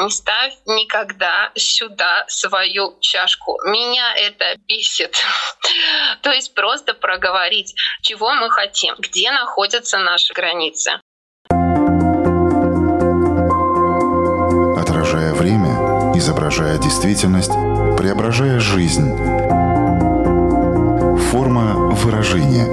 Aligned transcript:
не 0.00 0.10
ставь 0.10 0.54
никогда 0.66 1.50
сюда 1.54 2.24
свою 2.28 2.96
чашку. 3.00 3.58
Меня 3.66 4.14
это 4.16 4.56
бесит. 4.66 5.14
То 6.22 6.32
есть 6.32 6.54
просто 6.54 6.94
проговорить, 6.94 7.74
чего 8.02 8.34
мы 8.34 8.50
хотим, 8.50 8.94
где 8.98 9.30
находятся 9.30 9.98
наши 9.98 10.32
границы. 10.32 10.92
Отражая 14.80 15.34
время, 15.34 16.16
изображая 16.16 16.78
действительность, 16.78 17.52
преображая 17.98 18.58
жизнь. 18.58 19.10
Форма 21.30 21.74
выражения. 21.94 22.66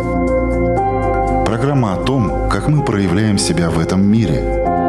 Программа 1.46 1.94
о 1.94 2.06
том, 2.06 2.50
как 2.50 2.68
мы 2.68 2.86
проявляем 2.86 3.38
себя 3.38 3.70
в 3.70 3.80
этом 3.80 4.02
мире– 4.02 4.64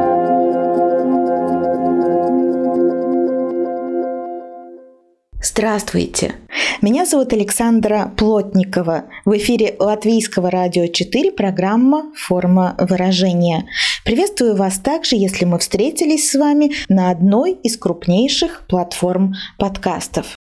Здравствуйте! 5.40 6.34
Меня 6.82 7.06
зовут 7.06 7.32
Александра 7.32 8.12
Плотникова. 8.16 9.04
В 9.24 9.36
эфире 9.36 9.76
Латвийского 9.78 10.50
радио 10.50 10.88
4 10.88 11.30
программа 11.30 12.12
«Форма 12.16 12.74
выражения». 12.76 13.68
Приветствую 14.04 14.56
вас 14.56 14.80
также, 14.80 15.14
если 15.14 15.44
мы 15.44 15.60
встретились 15.60 16.28
с 16.28 16.34
вами 16.34 16.72
на 16.88 17.10
одной 17.10 17.52
из 17.52 17.76
крупнейших 17.76 18.66
платформ 18.66 19.34
подкастов. 19.58 20.34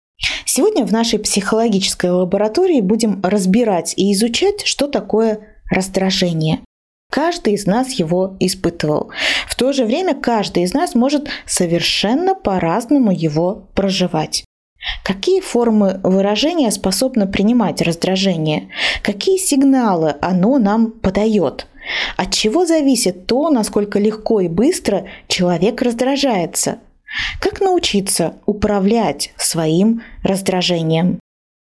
Сегодня 0.45 0.87
в 0.87 0.93
нашей 0.93 1.19
психологической 1.19 2.11
лаборатории 2.11 2.81
будем 2.81 3.21
разбирать 3.25 3.95
и 3.97 4.13
изучать, 4.13 4.65
что 4.65 4.87
такое 4.87 5.41
раздражение. 5.73 6.61
Каждый 7.11 7.55
из 7.55 7.67
нас 7.67 7.91
его 7.95 8.37
испытывал. 8.39 9.11
В 9.49 9.57
то 9.57 9.73
же 9.73 9.87
время 9.87 10.15
каждый 10.15 10.63
из 10.63 10.73
нас 10.73 10.95
может 10.95 11.29
совершенно 11.47 12.37
по-разному 12.37 13.11
его 13.11 13.69
проживать. 13.75 14.45
Какие 15.03 15.41
формы 15.41 16.01
выражения 16.03 16.71
способны 16.71 17.27
принимать 17.27 17.83
раздражение? 17.83 18.69
Какие 19.03 19.39
сигналы 19.39 20.17
оно 20.21 20.59
нам 20.59 20.91
подает? 20.91 21.67
От 22.17 22.33
чего 22.33 22.65
зависит 22.67 23.27
то, 23.27 23.51
насколько 23.51 23.99
легко 23.99 24.41
и 24.41 24.49
быстро 24.49 25.07
человек 25.29 25.83
раздражается? 25.83 26.79
Как 27.41 27.61
научиться 27.61 28.35
управлять 28.47 29.33
своим 29.37 30.03
раздражением? 30.23 31.21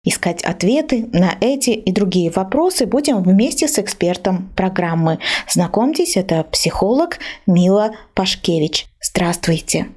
Искать 0.04 0.42
ответы 0.42 1.08
на 1.12 1.36
эти 1.40 1.70
и 1.70 1.92
другие 1.92 2.30
вопросы 2.30 2.86
будем 2.86 3.22
вместе 3.22 3.68
с 3.68 3.78
экспертом 3.78 4.50
программы. 4.56 5.18
Знакомьтесь, 5.48 6.16
это 6.16 6.44
психолог 6.44 7.18
Мила 7.46 7.92
Пашкевич. 8.14 8.86
Здравствуйте. 9.00 9.88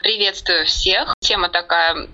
Приветствую 0.00 0.64
всех. 0.64 1.14
Тема 1.20 1.50
такая, 1.50 2.08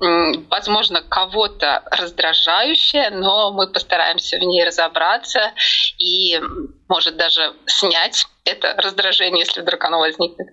возможно, 0.51 1.03
кого-то 1.03 1.85
раздражающая, 1.93 3.11
но 3.11 3.53
мы 3.53 3.71
постараемся 3.71 4.39
в 4.39 4.41
ней 4.41 4.65
разобраться 4.65 5.53
и, 5.99 6.41
может, 6.89 7.17
даже 7.17 7.55
снять 7.67 8.27
это 8.45 8.75
раздражение, 8.77 9.41
если 9.41 9.61
вдруг 9.61 9.85
оно 9.85 10.01
возникнет. 10.01 10.49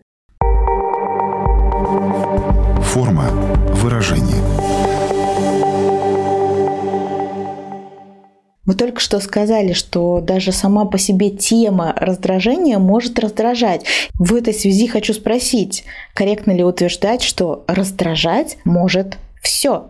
Вы 8.66 8.75
только 8.75 9.02
что 9.02 9.19
сказали, 9.19 9.73
что 9.73 10.22
даже 10.22 10.53
сама 10.53 10.86
по 10.86 10.97
себе 10.97 11.30
тема 11.31 11.94
раздражения 11.97 12.80
может 12.80 13.19
раздражать. 13.19 13.86
В 14.14 14.33
этой 14.36 14.53
связи 14.53 14.88
хочу 14.88 15.14
спросить, 15.14 15.83
корректно 16.14 16.52
ли 16.52 16.64
утверждать, 16.64 17.22
что 17.22 17.66
раздражать 17.67 18.58
может 18.64 19.17
все? 19.41 19.89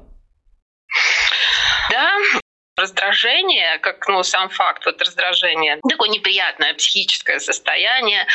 Раздражение, 2.75 3.77
как 3.79 4.07
ну, 4.07 4.23
сам 4.23 4.49
факт 4.49 4.85
вот 4.85 4.99
раздражения, 5.01 5.79
такое 5.87 6.09
неприятное 6.09 6.73
психическое 6.73 7.39
состояние, 7.39 8.25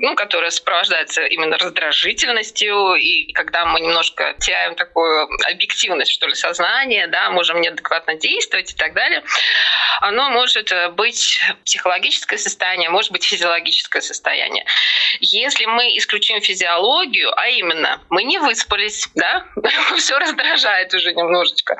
ну, 0.00 0.16
которое 0.16 0.50
сопровождается 0.50 1.24
именно 1.24 1.56
раздражительностью, 1.56 2.94
и 2.94 3.32
когда 3.32 3.64
мы 3.64 3.80
немножко 3.80 4.34
теряем 4.40 4.74
такую 4.74 5.28
объективность, 5.52 6.10
что 6.10 6.26
ли, 6.26 6.34
сознания, 6.34 7.06
да, 7.06 7.30
можем 7.30 7.60
неадекватно 7.60 8.16
действовать 8.16 8.72
и 8.72 8.76
так 8.76 8.92
далее, 8.92 9.22
оно 10.00 10.30
может 10.30 10.68
быть 10.94 11.40
психологическое 11.64 12.38
состояние, 12.38 12.90
может 12.90 13.12
быть 13.12 13.24
физиологическое 13.24 14.02
состояние. 14.02 14.66
Если 15.20 15.64
мы 15.64 15.96
исключим 15.96 16.40
физиологию, 16.40 17.32
а 17.38 17.48
именно 17.48 18.02
мы 18.10 18.24
не 18.24 18.38
выспались, 18.38 19.08
да, 19.14 19.46
все 19.96 20.18
раздражает 20.18 20.92
уже 20.92 21.14
немножечко. 21.14 21.78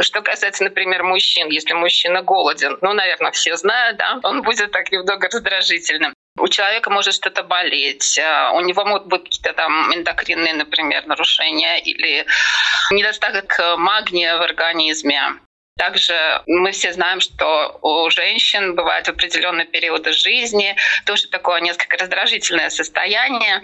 Что 0.00 0.20
касается, 0.20 0.64
например, 0.64 1.02
мужчин, 1.02 1.21
мужчин, 1.22 1.48
если 1.50 1.74
мужчина 1.74 2.22
голоден, 2.22 2.78
ну, 2.80 2.92
наверное, 2.92 3.30
все 3.30 3.56
знают, 3.56 3.96
да, 3.96 4.18
он 4.24 4.42
будет 4.42 4.72
так 4.72 4.90
немного 4.90 5.28
раздражительным. 5.28 6.12
У 6.38 6.48
человека 6.48 6.90
может 6.90 7.14
что-то 7.14 7.42
болеть, 7.42 8.18
э, 8.18 8.50
у 8.54 8.60
него 8.60 8.84
могут 8.84 9.06
быть 9.06 9.24
какие-то 9.24 9.52
там 9.52 9.94
эндокринные, 9.94 10.54
например, 10.54 11.06
нарушения 11.06 11.78
или 11.78 12.26
недостаток 12.90 13.60
магния 13.78 14.36
в 14.36 14.42
организме. 14.42 15.20
Также 15.76 16.14
мы 16.46 16.70
все 16.72 16.92
знаем, 16.92 17.20
что 17.20 17.78
у 17.82 18.08
женщин 18.10 18.74
бывают 18.74 19.08
определенные 19.08 19.66
периоды 19.66 20.12
жизни, 20.12 20.76
тоже 21.06 21.28
такое 21.28 21.60
несколько 21.60 21.96
раздражительное 21.96 22.70
состояние. 22.70 23.62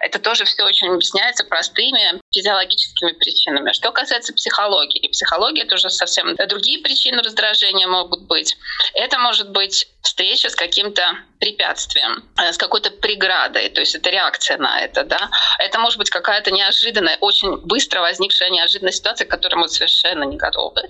Это 0.00 0.18
тоже 0.18 0.44
все 0.44 0.62
очень 0.64 0.88
объясняется 0.88 1.44
простыми 1.44 2.20
физиологическими 2.32 3.12
причинами. 3.12 3.72
Что 3.72 3.92
касается 3.92 4.34
психологии, 4.34 5.08
психология 5.08 5.62
это 5.62 5.76
уже 5.76 5.90
совсем 5.90 6.36
другие 6.48 6.82
причины 6.82 7.22
раздражения 7.22 7.88
могут 7.88 8.26
быть. 8.26 8.56
Это 8.94 9.18
может 9.18 9.50
быть 9.50 9.88
встреча 10.02 10.50
с 10.50 10.54
каким-то 10.54 11.02
препятствием, 11.38 12.24
э, 12.38 12.52
с 12.52 12.58
какой-то 12.58 12.90
преградой, 12.90 13.68
то 13.70 13.80
есть 13.80 13.94
это 13.94 14.10
реакция 14.10 14.58
на 14.58 14.80
это, 14.80 15.04
да. 15.04 15.30
Это 15.58 15.78
может 15.78 15.98
быть 15.98 16.10
какая-то 16.10 16.50
неожиданная, 16.50 17.16
очень 17.20 17.56
быстро 17.66 18.00
возникшая 18.00 18.50
неожиданная 18.50 18.92
ситуация, 18.92 19.26
к 19.26 19.30
которой 19.30 19.56
мы 19.56 19.68
совершенно 19.68 20.24
не 20.24 20.36
готовы. 20.36 20.82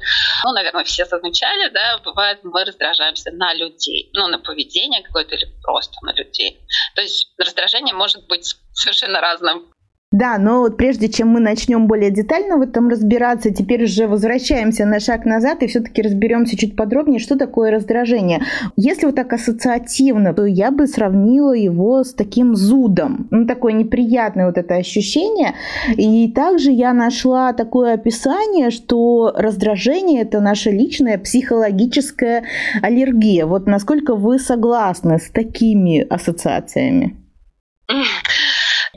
Ну, 0.44 0.52
наверное, 0.52 0.84
все 0.84 1.04
замечали, 1.04 1.68
да, 1.70 1.98
бывает, 1.98 2.40
мы 2.42 2.64
раздражаемся 2.64 3.30
на 3.32 3.54
людей, 3.54 4.10
ну, 4.14 4.26
на 4.28 4.38
поведение 4.38 5.02
какое-то 5.02 5.34
или 5.34 5.46
просто 5.62 5.94
на 6.02 6.12
людей. 6.12 6.60
То 6.94 7.02
есть 7.02 7.32
раздражение 7.38 7.94
может 7.94 8.26
быть 8.26 8.56
совершенно 8.72 9.20
разным. 9.20 9.72
Да, 10.10 10.38
но 10.38 10.60
вот 10.60 10.78
прежде 10.78 11.10
чем 11.10 11.28
мы 11.28 11.40
начнем 11.40 11.86
более 11.86 12.10
детально 12.10 12.56
в 12.56 12.62
этом 12.62 12.88
разбираться, 12.88 13.52
теперь 13.52 13.84
уже 13.84 14.06
возвращаемся 14.06 14.86
на 14.86 15.00
шаг 15.00 15.26
назад 15.26 15.62
и 15.62 15.66
все-таки 15.66 16.00
разберемся 16.00 16.56
чуть 16.56 16.76
подробнее, 16.76 17.18
что 17.20 17.36
такое 17.36 17.70
раздражение. 17.70 18.40
Если 18.74 19.04
вот 19.04 19.16
так 19.16 19.30
ассоциативно, 19.34 20.32
то 20.32 20.46
я 20.46 20.70
бы 20.70 20.86
сравнила 20.86 21.52
его 21.52 22.04
с 22.04 22.14
таким 22.14 22.56
зудом. 22.56 23.28
Ну, 23.30 23.46
такое 23.46 23.74
неприятное 23.74 24.46
вот 24.46 24.56
это 24.56 24.76
ощущение. 24.76 25.52
И 25.98 26.32
также 26.32 26.70
я 26.70 26.94
нашла 26.94 27.52
такое 27.52 27.92
описание, 27.92 28.70
что 28.70 29.34
раздражение– 29.36 30.22
это 30.22 30.40
наша 30.40 30.70
личная 30.70 31.18
психологическая 31.18 32.44
аллергия. 32.80 33.44
Вот 33.44 33.66
насколько 33.66 34.14
вы 34.14 34.38
согласны 34.38 35.18
с 35.18 35.28
такими 35.28 36.00
ассоциациями? 36.00 37.14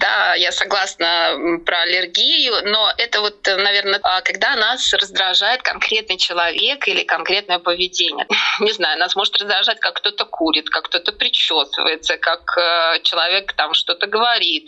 Да, 0.01 0.34
я 0.34 0.51
согласна 0.51 1.59
про 1.63 1.81
аллергию, 1.81 2.53
но 2.63 2.91
это 2.97 3.22
вот, 3.22 3.45
наверное, 3.45 4.00
а, 4.01 4.22
когда 4.22 4.56
нас 4.56 4.91
раздражает 4.94 5.62
конкретный 5.62 6.17
человек 6.17 6.88
или 6.88 7.03
конкретное 7.03 7.59
поведение. 7.59 8.25
Не 8.59 8.72
знаю, 8.72 8.97
нас 8.97 9.16
может 9.16 9.38
раздражать, 9.38 9.79
как 9.79 9.94
кто-то 9.97 10.25
курит, 10.25 10.69
как 10.69 10.85
кто-то 10.85 11.11
причесывается, 11.11 12.17
как 12.17 12.57
э, 12.57 13.01
человек 13.03 13.53
там 13.53 13.75
что-то 13.75 14.07
говорит, 14.07 14.66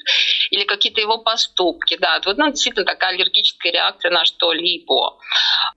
или 0.51 0.65
какие-то 0.65 1.01
его 1.01 1.17
поступки. 1.17 1.97
Да, 1.99 2.21
вот 2.25 2.37
ну, 2.37 2.51
действительно 2.51 2.85
такая 2.85 3.09
аллергическая 3.15 3.71
реакция 3.71 4.11
на 4.11 4.25
что-либо. 4.25 5.17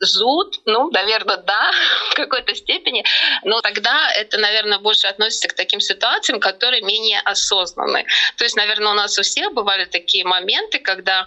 Зуд, 0.01 0.61
ну, 0.67 0.91
наверное, 0.91 1.39
да, 1.39 1.71
в 2.11 2.15
какой-то 2.15 2.55
степени, 2.55 3.05
но 3.43 3.63
тогда 3.63 4.11
это, 4.13 4.37
наверное, 4.37 4.79
больше 4.79 5.07
относится 5.07 5.49
к 5.49 5.55
таким 5.55 5.81
ситуациям, 5.81 6.41
которые 6.41 6.83
менее 6.83 7.21
осознанны. 7.21 8.05
То 8.37 8.45
есть, 8.45 8.57
наверное, 8.57 8.93
у 8.93 8.95
нас 8.95 9.19
у 9.19 9.23
всех 9.23 9.46
бывали 9.51 9.85
такие 9.85 10.25
моменты, 10.25 10.79
когда 10.79 11.27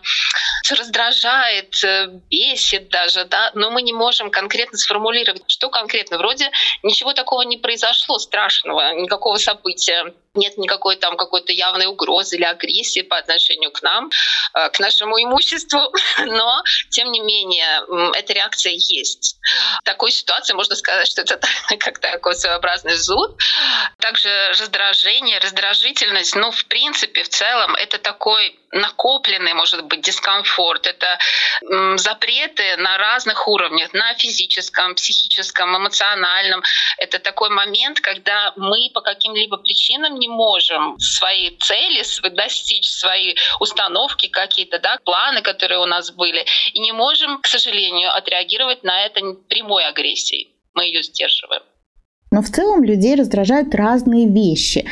раздражает, 0.69 1.83
э, 1.83 2.07
бесит 2.29 2.89
даже, 2.89 3.25
да, 3.25 3.51
но 3.53 3.71
мы 3.71 3.81
не 3.81 3.93
можем 3.93 4.29
конкретно 4.31 4.77
сформулировать, 4.77 5.43
что 5.47 5.69
конкретно. 5.69 6.17
Вроде 6.17 6.51
ничего 6.83 7.13
такого 7.13 7.41
не 7.43 7.57
произошло 7.57 8.19
страшного, 8.19 8.93
никакого 8.95 9.37
события 9.37 10.13
нет 10.33 10.57
никакой 10.57 10.95
там 10.95 11.17
какой-то 11.17 11.51
явной 11.51 11.87
угрозы 11.87 12.35
или 12.35 12.43
агрессии 12.43 13.01
по 13.01 13.17
отношению 13.17 13.71
к 13.71 13.81
нам, 13.81 14.09
э, 14.53 14.69
к 14.69 14.79
нашему 14.79 15.21
имуществу, 15.21 15.79
но 16.25 16.63
тем 16.89 17.11
не 17.11 17.19
менее 17.19 18.13
эта 18.15 18.33
реакция 18.33 18.73
есть. 18.73 19.37
В 19.81 19.83
такой 19.83 20.11
ситуации 20.11 20.53
можно 20.53 20.75
сказать, 20.75 21.07
что 21.07 21.21
это 21.21 21.39
как 21.79 21.99
такой 21.99 22.35
своеобразный 22.35 22.95
зуд. 22.95 23.37
Также 23.99 24.29
раздражение, 24.49 25.39
раздражительность, 25.39 26.35
ну, 26.35 26.51
в 26.51 26.65
принципе, 26.65 27.23
в 27.23 27.29
целом, 27.29 27.75
это 27.75 27.97
такой 27.97 28.59
накопленный, 28.71 29.53
может 29.53 29.83
быть, 29.85 30.01
дискомфорт. 30.01 30.85
Это 30.85 31.17
запреты 31.97 32.77
на 32.77 32.97
разных 32.97 33.47
уровнях, 33.47 33.93
на 33.93 34.13
физическом, 34.15 34.95
психическом, 34.95 35.75
эмоциональном. 35.75 36.63
Это 36.97 37.19
такой 37.19 37.49
момент, 37.49 37.99
когда 37.99 38.53
мы 38.55 38.91
по 38.93 39.01
каким-либо 39.01 39.57
причинам 39.57 40.18
не 40.19 40.27
можем 40.27 40.99
свои 40.99 41.57
цели 41.57 42.03
достичь, 42.29 42.87
свои 42.87 43.35
установки 43.59 44.27
какие-то, 44.27 44.79
да, 44.79 44.97
планы, 45.03 45.41
которые 45.41 45.79
у 45.79 45.85
нас 45.85 46.11
были, 46.11 46.45
и 46.73 46.79
не 46.79 46.91
можем, 46.91 47.41
к 47.41 47.47
сожалению, 47.47 48.13
отреагировать 48.15 48.83
на 48.83 49.05
это 49.05 49.21
прямой 49.49 49.85
агрессией. 49.85 50.49
Мы 50.73 50.85
ее 50.85 51.01
сдерживаем. 51.01 51.63
Но 52.31 52.43
в 52.43 52.49
целом 52.49 52.83
людей 52.83 53.15
раздражают 53.15 53.73
разные 53.73 54.27
вещи. 54.27 54.85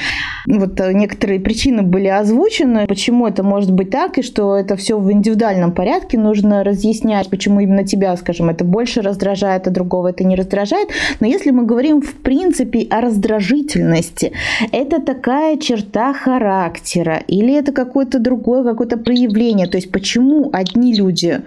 Вот 0.48 0.80
э, 0.80 0.94
некоторые 0.94 1.40
причины 1.40 1.84
были 1.84 2.08
озвучены, 2.08 2.88
почему 2.88 3.28
это 3.28 3.44
может 3.44 3.72
быть 3.72 3.92
так, 3.92 4.18
и 4.18 4.24
что 4.24 4.56
это 4.56 4.76
все 4.76 4.98
в 4.98 5.12
индивидуальном 5.12 5.72
порядке 5.72 6.18
нужно 6.18 6.64
разъяснять, 6.64 7.30
почему 7.30 7.60
именно 7.60 7.84
тебя, 7.84 8.18
скажем, 8.18 8.50
это 8.50 8.64
больше 8.64 9.02
раздражает, 9.02 9.68
а 9.68 9.72
другого 9.72 10.08
это 10.08 10.24
не 10.24 10.36
раздражает. 10.36 10.90
Но 11.20 11.28
если 11.28 11.52
мы 11.52 11.66
говорим 11.66 12.02
в 12.02 12.14
принципе 12.16 12.88
о 12.90 13.02
раздражительности, 13.02 14.32
это 14.72 15.00
такая 15.00 15.58
черта 15.58 16.14
характера 16.14 17.22
или 17.28 17.54
это 17.54 17.72
какое-то 17.72 18.18
другое, 18.18 18.64
какое-то 18.64 18.98
проявление. 18.98 19.68
То 19.68 19.78
есть 19.78 19.92
почему 19.92 20.50
одни 20.54 20.96
люди 20.96 21.42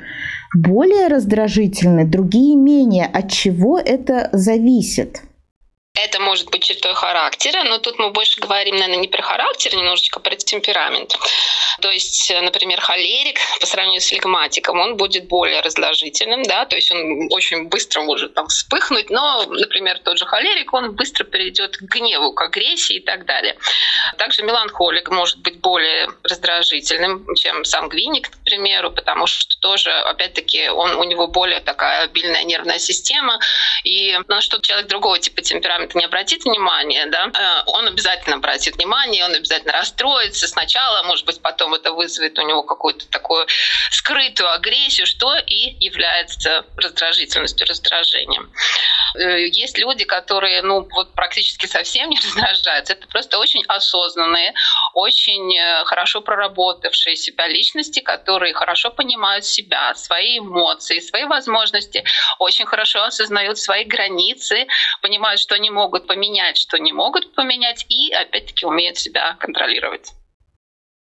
более 0.55 1.09
раздражительны, 1.09 2.05
другие 2.05 2.55
менее, 2.55 3.07
от 3.07 3.31
чего 3.31 3.79
это 3.79 4.29
зависит? 4.33 5.23
Это 5.95 6.21
может 6.21 6.51
быть 6.51 6.63
чертой 6.63 6.95
характера, 6.95 7.65
но 7.65 7.79
тут 7.79 7.99
мы 7.99 8.11
больше 8.11 8.41
говорим, 8.41 8.77
наверное, 8.77 9.01
не 9.01 9.09
про 9.09 9.23
характер, 9.23 9.75
немножечко 9.75 10.21
про 10.21 10.37
темперамент. 10.37 11.17
То 11.81 11.91
есть, 11.91 12.33
например, 12.43 12.81
холерик 12.81 13.39
по 13.61 13.67
сравнению 13.67 14.01
с 14.01 14.09
флегматиком, 14.09 14.79
он 14.79 14.97
будет 14.97 15.27
более 15.27 15.61
раздражительным, 15.61 16.43
да, 16.45 16.65
то 16.65 16.77
есть 16.77 16.93
он 16.93 17.29
очень 17.31 17.69
быстро 17.69 18.03
может 18.03 18.35
там 18.35 18.47
вспыхнуть, 18.49 19.11
но, 19.11 19.45
например, 19.47 19.99
тот 19.99 20.19
же 20.19 20.27
холерик, 20.27 20.73
он 20.73 20.95
быстро 20.95 21.25
перейдет 21.25 21.77
к 21.77 21.83
гневу, 21.83 22.33
к 22.33 22.43
агрессии 22.43 22.97
и 22.97 23.01
так 23.01 23.27
далее. 23.27 23.57
Также 24.17 24.43
меланхолик 24.43 25.11
может 25.11 25.39
быть 25.39 25.61
более 25.61 26.09
раздражительным, 26.23 27.27
чем 27.35 27.65
сангвиник, 27.65 28.31
примеру, 28.51 28.91
потому 28.91 29.27
что 29.27 29.57
тоже, 29.61 29.91
опять-таки, 29.91 30.69
он, 30.69 30.97
у 30.97 31.05
него 31.05 31.29
более 31.29 31.61
такая 31.61 32.05
обильная 32.05 32.43
нервная 32.43 32.79
система, 32.79 33.39
и 33.85 34.19
на 34.29 34.41
что 34.41 34.61
человек 34.61 34.89
другого 34.89 35.19
типа 35.19 35.43
темперамента 35.43 35.97
не 35.97 36.05
обратит 36.05 36.45
внимания, 36.45 37.07
да, 37.07 37.29
э, 37.29 37.63
он 37.67 37.87
обязательно 37.87 38.37
обратит 38.37 38.77
внимание, 38.77 39.25
он 39.25 39.35
обязательно 39.35 39.73
расстроится 39.73 40.49
сначала, 40.49 41.03
может 41.05 41.27
быть, 41.27 41.41
потом 41.41 41.75
это 41.75 41.93
вызовет 41.93 42.39
у 42.39 42.43
него 42.43 42.63
какую-то 42.63 43.09
такую 43.09 43.47
скрытую 43.91 44.51
агрессию, 44.53 45.07
что 45.07 45.37
и 45.37 45.77
является 45.81 46.65
раздражительностью, 46.77 47.67
раздражением. 47.69 48.53
Э, 49.17 49.47
есть 49.47 49.79
люди, 49.79 50.05
которые, 50.05 50.63
ну, 50.63 50.89
вот 50.91 51.15
практически 51.15 51.67
совсем 51.67 52.11
не 52.11 52.17
раздражаются. 52.25 52.95
Это 52.95 53.07
просто 53.07 53.39
очень 53.39 53.65
осознанные, 53.69 54.55
очень 54.95 55.57
э, 55.57 55.85
хорошо 55.85 56.21
проработавшие 56.21 57.17
себя 57.17 57.47
личности, 57.47 58.01
которые 58.01 58.40
хорошо 58.53 58.91
понимают 58.91 59.45
себя, 59.45 59.95
свои 59.95 60.39
эмоции, 60.39 60.99
свои 61.01 61.25
возможности, 61.25 62.05
очень 62.39 62.67
хорошо 62.67 63.05
осознают 63.05 63.59
свои 63.59 63.85
границы, 63.85 64.67
понимают, 65.03 65.41
что 65.41 65.55
они 65.55 65.71
могут 65.71 66.07
поменять, 66.07 66.57
что 66.57 66.79
не 66.79 66.93
могут 66.93 67.35
поменять, 67.35 67.87
и 67.89 68.13
опять-таки 68.13 68.67
умеют 68.67 68.97
себя 68.97 69.37
контролировать. 69.39 70.13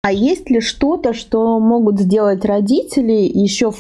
А 0.02 0.12
есть 0.12 0.48
ли 0.48 0.60
что-то, 0.60 1.12
что 1.12 1.58
могут 1.60 2.00
сделать 2.00 2.44
родители 2.44 3.12
еще 3.12 3.70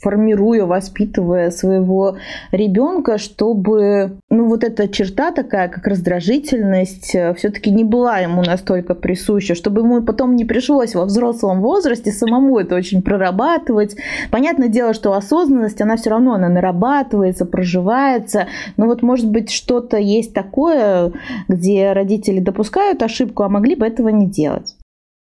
формируя, 0.00 0.64
воспитывая 0.64 1.50
своего 1.50 2.16
ребенка, 2.52 3.18
чтобы, 3.18 4.16
ну, 4.30 4.48
вот 4.48 4.64
эта 4.64 4.88
черта 4.88 5.30
такая, 5.30 5.68
как 5.68 5.86
раздражительность, 5.86 7.14
э, 7.14 7.34
все-таки 7.34 7.70
не 7.70 7.84
была 7.84 8.18
ему 8.18 8.42
настолько 8.42 8.94
присуща, 8.94 9.54
чтобы 9.54 9.82
ему 9.82 10.02
потом 10.02 10.36
не 10.36 10.44
пришлось 10.44 10.94
во 10.94 11.04
взрослом 11.04 11.60
возрасте 11.60 12.12
самому 12.12 12.58
это 12.58 12.74
очень 12.74 13.02
прорабатывать. 13.02 13.96
Понятное 14.30 14.68
дело, 14.68 14.94
что 14.94 15.12
осознанность, 15.12 15.80
она 15.80 15.96
все 15.96 16.10
равно, 16.10 16.34
она 16.34 16.48
нарабатывается, 16.48 17.44
проживается, 17.44 18.46
но 18.76 18.86
вот, 18.86 19.02
может 19.02 19.28
быть, 19.28 19.50
что-то 19.50 19.98
есть 19.98 20.32
такое, 20.32 21.12
где 21.48 21.92
родители 21.92 22.40
допускают 22.40 23.02
ошибку, 23.02 23.42
а 23.42 23.48
могли 23.48 23.74
бы 23.74 23.86
этого 23.86 24.08
не 24.08 24.26
делать. 24.26 24.76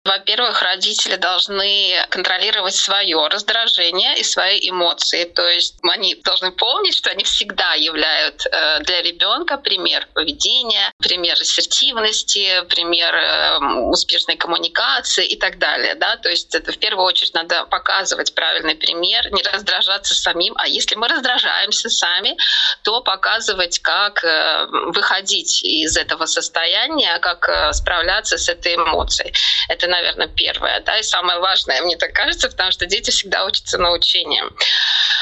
Во-первых, 0.04 0.64
родители 0.64 1.16
должны 1.16 1.94
контролировать 2.10 2.74
свое 2.74 3.28
раздражение 3.28 4.18
и 4.18 4.24
свои 4.24 4.58
эмоции. 4.68 5.26
То 5.26 5.48
есть 5.48 5.76
они 5.84 6.16
должны 6.16 6.52
помнить, 6.52 6.96
что 6.96 7.12
они 7.12 7.24
всегда 7.24 7.76
являют 7.76 8.44
э, 8.48 8.80
для 8.80 9.04
ребенка 9.04 9.58
пример 9.58 10.08
поведения, 10.16 10.92
пример 10.98 11.40
ассертивности, 11.40 12.64
пример 12.68 13.14
эм, 13.14 13.90
успешной 13.92 14.38
коммуникации 14.38 15.28
и 15.28 15.38
так 15.38 15.60
далее. 15.60 15.94
Да? 15.94 16.18
То 16.18 16.30
есть 16.30 16.56
это 16.56 16.72
в 16.72 16.80
первую 16.80 17.06
очередь 17.06 17.36
надо 17.36 17.66
показывать 17.66 18.34
правильный 18.34 18.74
пример, 18.74 19.32
не 19.32 19.44
раздражаться 19.44 20.16
самим. 20.16 20.56
А 20.58 20.68
если 20.68 20.96
мы 20.96 21.10
раздражаемся 21.10 21.90
сами, 21.90 22.36
то 22.82 23.02
показывать, 23.02 23.78
как 23.78 24.24
э, 24.24 24.66
выходить 24.96 25.62
из 25.64 25.96
этого 25.96 26.26
состояния, 26.26 27.20
как 27.20 27.48
э, 27.48 27.72
справляться 27.74 28.40
с 28.40 28.50
этой 28.50 28.74
эмоцией. 28.74 29.32
Это 29.70 29.91
наверное, 29.92 30.28
первое, 30.28 30.80
да, 30.80 30.98
и 30.98 31.04
самое 31.04 31.40
важное, 31.40 31.82
мне 31.82 31.98
так 31.98 32.14
кажется, 32.14 32.50
потому 32.50 32.72
что 32.72 32.86
дети 32.86 33.12
всегда 33.12 33.46
учатся 33.46 33.78
научением. 33.78 34.56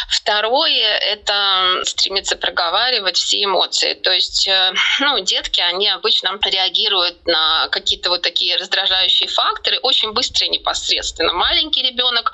Второе— 0.09 0.97
это 1.13 1.81
стремиться 1.85 2.35
проговаривать 2.35 3.17
все 3.17 3.43
эмоции. 3.43 3.93
То 3.93 4.11
есть, 4.11 4.47
э, 4.47 4.73
ну, 4.99 5.19
детки, 5.19 5.61
они 5.61 5.87
обычно 5.87 6.39
реагируют 6.43 7.27
на 7.27 7.67
какие-то 7.69 8.09
вот 8.09 8.21
такие 8.21 8.57
раздражающие 8.57 9.29
факторы 9.29 9.79
очень 9.81 10.11
быстро 10.13 10.47
и 10.47 10.49
непосредственно. 10.49 11.33
Маленький 11.33 11.83
ребенок, 11.83 12.31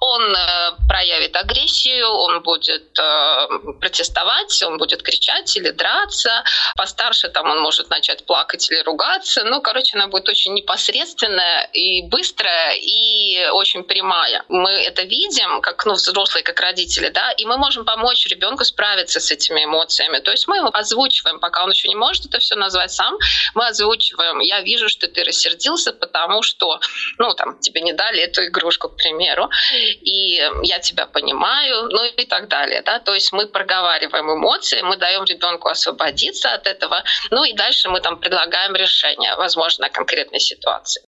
он 0.00 0.34
э, 0.34 0.72
проявит 0.88 1.36
агрессию, 1.36 2.08
он 2.08 2.42
будет 2.42 2.98
э, 2.98 3.48
протестовать, 3.80 4.62
он 4.62 4.78
будет 4.78 5.02
кричать 5.02 5.56
или 5.56 5.70
драться. 5.70 6.44
Постарше 6.76 7.28
там 7.28 7.48
он 7.48 7.60
может 7.60 7.90
начать 7.90 8.26
плакать 8.26 8.68
или 8.70 8.80
ругаться. 8.82 9.44
Ну, 9.44 9.60
короче, 9.60 9.96
она 9.96 10.08
будет 10.08 10.28
очень 10.28 10.54
непосредственная 10.54 11.63
и 11.72 12.02
быстрая, 12.02 12.74
и 12.74 13.46
очень 13.52 13.84
прямая. 13.84 14.44
Мы 14.48 14.70
это 14.70 15.02
видим, 15.02 15.60
как 15.60 15.84
ну, 15.86 15.94
взрослые, 15.94 16.42
как 16.42 16.60
родители, 16.60 17.08
да, 17.08 17.32
и 17.32 17.44
мы 17.44 17.56
можем 17.56 17.84
помочь 17.84 18.26
ребенку 18.26 18.64
справиться 18.64 19.20
с 19.20 19.30
этими 19.30 19.64
эмоциями. 19.64 20.18
То 20.18 20.30
есть 20.30 20.48
мы 20.48 20.58
ему 20.58 20.70
озвучиваем, 20.72 21.40
пока 21.40 21.64
он 21.64 21.70
еще 21.70 21.88
не 21.88 21.94
может 21.94 22.26
это 22.26 22.38
все 22.38 22.54
назвать 22.54 22.92
сам, 22.92 23.16
мы 23.54 23.66
озвучиваем, 23.66 24.40
я 24.40 24.60
вижу, 24.60 24.88
что 24.88 25.08
ты 25.08 25.24
рассердился, 25.24 25.92
потому 25.92 26.42
что, 26.42 26.80
ну, 27.18 27.34
там, 27.34 27.58
тебе 27.60 27.80
не 27.80 27.92
дали 27.92 28.22
эту 28.22 28.44
игрушку, 28.46 28.88
к 28.88 28.96
примеру, 28.96 29.48
и 29.72 30.42
я 30.62 30.78
тебя 30.78 31.06
понимаю, 31.06 31.88
ну 31.90 32.04
и 32.04 32.26
так 32.26 32.48
далее, 32.48 32.82
да, 32.82 32.98
то 32.98 33.14
есть 33.14 33.32
мы 33.32 33.46
проговариваем 33.46 34.32
эмоции, 34.32 34.80
мы 34.82 34.96
даем 34.96 35.24
ребенку 35.24 35.68
освободиться 35.68 36.52
от 36.52 36.66
этого, 36.66 37.02
ну 37.30 37.44
и 37.44 37.52
дальше 37.52 37.88
мы 37.88 38.00
там 38.00 38.18
предлагаем 38.18 38.74
решение, 38.74 39.34
возможно, 39.36 39.88
конкретной 39.90 40.40
ситуации. 40.40 41.02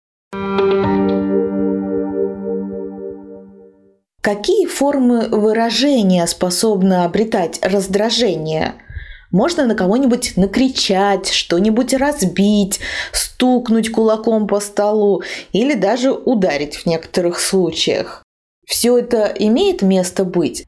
Какие 4.27 4.67
формы 4.67 5.29
выражения 5.29 6.27
способны 6.27 7.05
обретать 7.05 7.61
раздражение? 7.63 8.75
Можно 9.31 9.67
на 9.67 9.77
кого-нибудь 9.77 10.33
накричать, 10.37 11.29
что-нибудь 11.29 11.95
разбить, 11.95 12.81
стукнуть 13.13 13.93
кулаком 13.93 14.49
по 14.49 14.59
столу 14.59 15.23
или 15.53 15.75
даже 15.75 16.11
ударить 16.11 16.75
в 16.75 16.87
некоторых 16.87 17.39
случаях. 17.39 18.25
Все 18.67 18.99
это 18.99 19.27
имеет 19.27 19.83
место 19.83 20.25
быть. 20.25 20.67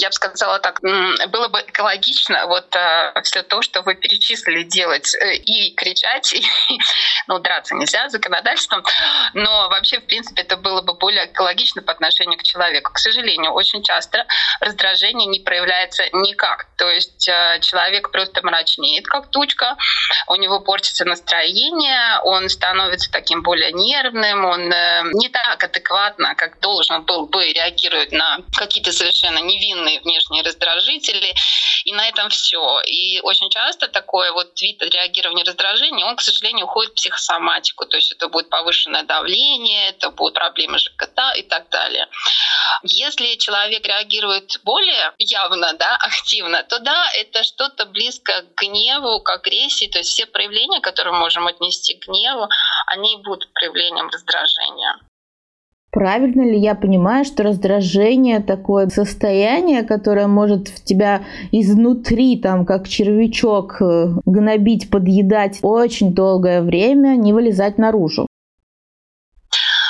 Я 0.00 0.08
бы 0.08 0.12
сказала 0.14 0.58
так, 0.60 0.80
было 0.80 1.48
бы 1.48 1.60
экологично 1.60 2.46
вот 2.46 2.74
э, 2.74 3.20
все 3.22 3.42
то, 3.42 3.60
что 3.60 3.82
вы 3.82 3.94
перечислили 3.94 4.62
делать 4.62 5.14
э, 5.14 5.34
и 5.34 5.74
кричать, 5.74 6.32
и, 6.32 6.42
ну, 7.26 7.38
драться 7.38 7.74
нельзя 7.74 8.08
законодательством, 8.08 8.82
но 9.34 9.68
вообще, 9.68 10.00
в 10.00 10.06
принципе, 10.06 10.40
это 10.40 10.56
было 10.56 10.80
бы 10.80 10.94
более 10.94 11.26
экологично 11.26 11.82
по 11.82 11.92
отношению 11.92 12.38
к 12.38 12.42
человеку. 12.42 12.94
К 12.94 12.98
сожалению, 12.98 13.52
очень 13.52 13.82
часто 13.82 14.26
раздражение 14.60 15.26
не 15.26 15.40
проявляется 15.40 16.04
никак. 16.14 16.66
То 16.78 16.88
есть 16.88 17.28
э, 17.28 17.60
человек 17.60 18.10
просто 18.10 18.40
мрачнеет, 18.42 19.06
как 19.06 19.30
тучка, 19.30 19.76
у 20.28 20.36
него 20.36 20.60
портится 20.60 21.04
настроение, 21.04 22.20
он 22.24 22.48
становится 22.48 23.10
таким 23.12 23.42
более 23.42 23.72
нервным, 23.72 24.46
он 24.46 24.62
не 25.18 25.28
так 25.28 25.62
адекватно, 25.62 26.34
как 26.36 26.58
должен 26.60 27.02
был 27.02 27.26
бы 27.26 27.52
реагировать 27.52 28.12
на 28.12 28.38
какие-то 28.56 28.92
совершенно 28.92 29.40
невинные 29.40 29.89
внешние 29.98 30.42
раздражители. 30.42 31.34
И 31.84 31.92
на 31.92 32.08
этом 32.08 32.28
все. 32.28 32.80
И 32.86 33.20
очень 33.20 33.50
часто 33.50 33.88
такой 33.88 34.30
вот 34.32 34.60
вид 34.60 34.82
реагирования 34.82 35.44
раздражения, 35.44 36.06
он, 36.06 36.16
к 36.16 36.20
сожалению, 36.20 36.66
уходит 36.66 36.92
в 36.92 36.94
психосоматику. 36.94 37.86
То 37.86 37.96
есть 37.96 38.12
это 38.12 38.28
будет 38.28 38.48
повышенное 38.50 39.02
давление, 39.02 39.88
это 39.88 40.10
будут 40.10 40.34
проблемы 40.34 40.78
ЖКТ 40.78 41.18
и 41.36 41.42
так 41.42 41.68
далее. 41.70 42.06
Если 42.82 43.36
человек 43.36 43.86
реагирует 43.86 44.60
более 44.64 45.12
явно, 45.18 45.72
да, 45.74 45.96
активно, 46.00 46.62
то 46.62 46.78
да, 46.78 47.10
это 47.14 47.42
что-то 47.42 47.86
близко 47.86 48.42
к 48.42 48.60
гневу, 48.60 49.20
к 49.20 49.30
агрессии. 49.30 49.88
То 49.88 49.98
есть 49.98 50.10
все 50.10 50.26
проявления, 50.26 50.80
которые 50.80 51.12
мы 51.12 51.20
можем 51.20 51.46
отнести 51.46 51.94
к 51.94 52.06
гневу, 52.06 52.48
они 52.86 53.16
будут 53.16 53.52
проявлением 53.52 54.08
раздражения. 54.08 54.98
Правильно 55.92 56.42
ли 56.42 56.56
я 56.56 56.76
понимаю, 56.76 57.24
что 57.24 57.42
раздражение 57.42 58.40
такое 58.40 58.88
состояние, 58.88 59.82
которое 59.82 60.28
может 60.28 60.68
в 60.68 60.84
тебя 60.84 61.22
изнутри, 61.50 62.38
там, 62.38 62.64
как 62.64 62.88
червячок, 62.88 63.82
э, 63.82 64.06
гнобить, 64.24 64.88
подъедать 64.88 65.58
очень 65.62 66.14
долгое 66.14 66.62
время, 66.62 67.16
не 67.16 67.32
вылезать 67.32 67.76
наружу? 67.76 68.28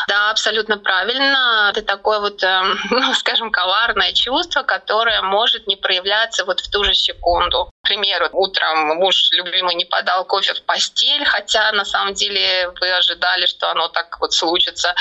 Да, 0.08 0.30
абсолютно 0.30 0.78
правильно. 0.78 1.70
Это 1.70 1.82
такое 1.82 2.18
вот, 2.20 2.42
ну, 2.90 3.12
скажем, 3.14 3.50
коварное 3.50 4.12
чувство, 4.14 4.62
которое 4.62 5.20
может 5.20 5.66
не 5.66 5.76
проявляться 5.76 6.46
вот 6.46 6.60
в 6.60 6.70
ту 6.70 6.82
же 6.82 6.94
секунду. 6.94 7.70
Примеру, 7.90 8.28
утром 8.34 8.98
муж 8.98 9.30
любимый 9.32 9.74
не 9.74 9.84
подал 9.84 10.24
кофе 10.24 10.54
в 10.54 10.62
постель, 10.62 11.24
хотя 11.24 11.72
на 11.72 11.84
самом 11.84 12.14
деле 12.14 12.70
вы 12.80 12.92
ожидали, 12.92 13.46
что 13.46 13.68
оно 13.68 13.88
так 13.88 14.16
вот 14.20 14.32
случится. 14.32 14.94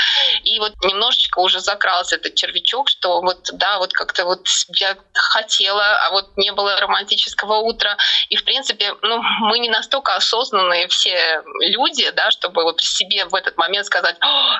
И 0.43 0.58
вот 0.58 0.74
немножечко 0.84 1.38
уже 1.38 1.60
закрался 1.60 2.15
этот 2.15 2.34
червячок, 2.34 2.89
что 2.89 3.22
вот, 3.22 3.51
да, 3.53 3.77
вот 3.77 3.93
как-то 3.93 4.25
вот 4.25 4.48
я 4.79 4.98
хотела, 5.13 6.08
а 6.08 6.10
вот 6.10 6.36
не 6.36 6.51
было 6.51 6.79
романтического 6.79 7.58
утра. 7.58 7.96
И, 8.29 8.36
в 8.36 8.43
принципе, 8.43 8.96
ну, 9.03 9.22
мы 9.41 9.60
не 9.60 9.69
настолько 9.69 10.15
осознанные 10.15 10.88
все 10.88 11.43
люди, 11.60 12.10
да, 12.10 12.31
чтобы 12.31 12.63
вот 12.63 12.81
себе 12.81 13.25
в 13.25 13.36
этот 13.36 13.55
момент 13.58 13.86
сказать, 13.86 14.15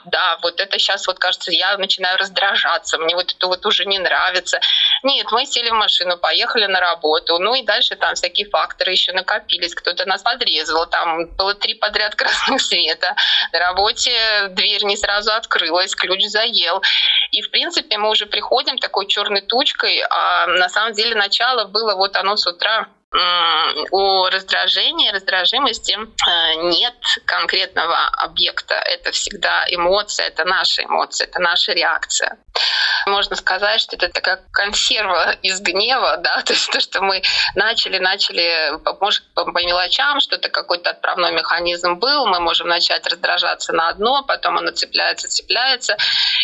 да, 0.06 0.38
вот 0.44 0.60
это 0.60 0.78
сейчас 0.78 1.08
вот 1.08 1.18
кажется, 1.18 1.52
я 1.52 1.76
начинаю 1.78 2.20
раздражаться, 2.20 3.00
мне 3.00 3.16
вот 3.16 3.34
это 3.34 3.48
вот 3.48 3.66
уже 3.66 3.86
не 3.86 3.98
нравится. 3.98 4.60
Нет, 5.02 5.32
мы 5.32 5.48
сели 5.48 5.72
в 5.72 5.74
машину, 5.74 6.20
поехали 6.20 6.68
на 6.68 6.80
работу, 6.80 7.40
ну 7.40 7.56
и 7.56 7.64
дальше 7.64 7.96
там 7.96 8.16
всякие 8.20 8.48
факторы 8.50 8.92
еще 8.92 9.12
накопились, 9.14 9.74
кто-то 9.74 10.06
нас 10.06 10.22
подрезал, 10.22 10.86
там 10.88 11.26
было 11.36 11.56
три 11.56 11.74
подряд 11.74 12.16
красных 12.22 12.62
света, 12.62 13.16
на 13.52 13.60
работе 13.60 14.48
дверь 14.50 14.84
не 14.84 14.98
сразу 14.98 15.32
открылась, 15.32 15.96
ключ 15.96 16.26
заел. 16.26 16.82
И, 17.32 17.42
в 17.42 17.52
принципе, 17.52 17.98
мы 17.98 18.10
уже 18.10 18.26
приходим 18.26 18.78
такой 18.78 19.08
черной 19.08 19.42
тучкой, 19.42 20.02
а 20.10 20.48
на 20.48 20.70
самом 20.70 20.94
деле 20.94 21.16
начало 21.16 21.66
было 21.66 21.96
вот 21.96 22.16
оно 22.16 22.36
с 22.38 22.46
утра 22.46 22.88
у 23.12 24.30
раздражения, 24.30 25.12
раздражимости 25.12 25.94
э, 25.94 26.56
нет 26.70 26.96
конкретного 27.26 28.08
объекта. 28.10 28.76
Это 28.76 29.12
всегда 29.12 29.66
эмоция, 29.70 30.28
это 30.28 30.46
наша 30.46 30.84
эмоция, 30.84 31.28
это 31.28 31.40
наша 31.40 31.74
реакция. 31.74 32.38
Можно 33.08 33.36
сказать, 33.36 33.82
что 33.82 33.96
это 33.96 34.10
такая 34.10 34.44
консерва 34.52 35.32
из 35.42 35.60
гнева, 35.60 36.18
да, 36.18 36.42
то 36.46 36.54
есть 36.54 36.72
то, 36.72 36.80
что 36.80 37.02
мы 37.02 37.24
начали, 37.56 37.98
начали, 37.98 38.74
может, 39.00 39.24
по 39.34 39.46
мелочам, 39.62 40.20
что-то 40.20 40.50
какой-то 40.50 40.92
отправной 40.92 41.32
механизм 41.32 41.96
был, 41.96 42.28
мы 42.28 42.40
можем 42.40 42.68
начать 42.68 43.08
раздражаться 43.08 43.74
на 43.74 43.90
одно, 43.90 44.24
потом 44.24 44.58
оно 44.58 44.72
цепляется, 44.72 45.28
цепляется, 45.28 45.98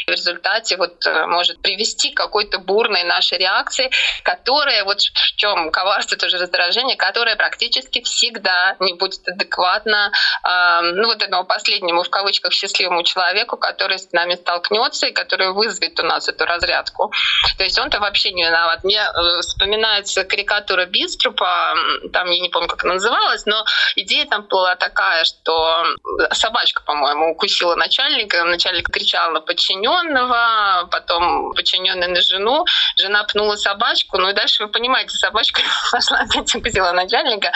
и 0.07 0.11
в 0.11 0.13
результате 0.13 0.77
вот 0.77 1.05
э, 1.05 1.27
может 1.27 1.61
привести 1.61 2.11
к 2.11 2.17
какой-то 2.17 2.57
бурной 2.57 3.03
нашей 3.03 3.37
реакции, 3.37 3.91
которая 4.23 4.83
вот 4.83 5.01
в 5.01 5.35
чем 5.35 5.69
коварство 5.69 6.17
тоже 6.17 6.39
раздражение, 6.55 6.95
которое 6.95 7.35
практически 7.35 8.01
всегда 8.01 8.75
не 8.79 8.93
будет 8.93 9.27
адекватно 9.27 10.11
э, 10.43 10.81
ну, 10.81 11.07
вот 11.07 11.21
этому 11.21 11.45
последнему 11.45 12.03
в 12.03 12.09
кавычках 12.09 12.53
счастливому 12.53 13.03
человеку, 13.03 13.57
который 13.57 13.99
с 13.99 14.11
нами 14.11 14.35
столкнется 14.35 15.07
и 15.07 15.11
который 15.11 15.51
вызовет 15.51 15.99
у 15.99 16.03
нас 16.03 16.27
эту 16.27 16.45
разрядку. 16.45 17.11
То 17.57 17.63
есть 17.63 17.77
он-то 17.79 17.99
вообще 17.99 18.31
не 18.31 18.43
виноват. 18.43 18.83
Мне 18.83 18.99
э, 18.99 19.41
вспоминается 19.41 20.23
карикатура 20.23 20.85
Биструпа, 20.85 21.75
там 22.13 22.29
я 22.29 22.39
не 22.39 22.49
помню, 22.49 22.67
как 22.67 22.83
она 22.83 22.95
называлась, 22.95 23.45
но 23.45 23.63
идея 23.95 24.25
там 24.25 24.43
была 24.43 24.75
такая, 24.75 25.23
что 25.23 25.85
собачка, 26.31 26.83
по-моему, 26.83 27.31
укусила 27.31 27.75
начальника, 27.75 28.43
начальник 28.43 28.89
кричал 28.89 29.31
на 29.31 29.41
подчиненного, 29.41 30.87
потом 30.91 31.53
подчиненный 31.53 32.07
на 32.07 32.21
жену, 32.21 32.65
жена 32.97 33.23
пнула 33.23 33.55
собачку, 33.55 34.17
ну 34.17 34.29
и 34.29 34.33
дальше 34.33 34.63
вы 34.63 34.69
понимаете, 34.69 35.17
собачка 35.17 35.61
пошла 35.91 36.25
укусила 36.55 36.91
начальника. 36.91 37.51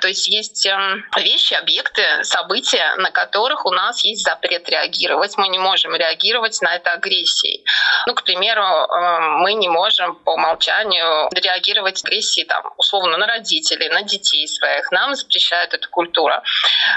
То 0.00 0.08
есть 0.08 0.28
есть 0.28 0.66
эм, 0.66 1.04
вещи, 1.16 1.54
объекты, 1.54 2.02
события, 2.22 2.94
на 2.96 3.10
которых 3.10 3.66
у 3.66 3.70
нас 3.70 4.04
есть 4.04 4.24
запрет 4.24 4.68
реагировать. 4.68 5.36
Мы 5.36 5.48
не 5.48 5.58
можем 5.58 5.94
реагировать 5.94 6.60
на 6.62 6.74
это 6.76 6.92
агрессией. 6.92 7.64
Ну, 8.06 8.14
к 8.14 8.24
примеру, 8.24 8.62
эм, 8.62 9.38
мы 9.38 9.54
не 9.54 9.68
можем 9.68 10.16
по 10.16 10.32
умолчанию 10.34 11.28
реагировать 11.32 12.04
агрессией, 12.04 12.46
там, 12.46 12.62
условно, 12.76 13.16
на 13.16 13.26
родителей, 13.26 13.88
на 13.88 14.02
детей 14.02 14.46
своих. 14.48 14.90
Нам 14.90 15.14
запрещает 15.14 15.74
эта 15.74 15.88
культура. 15.88 16.42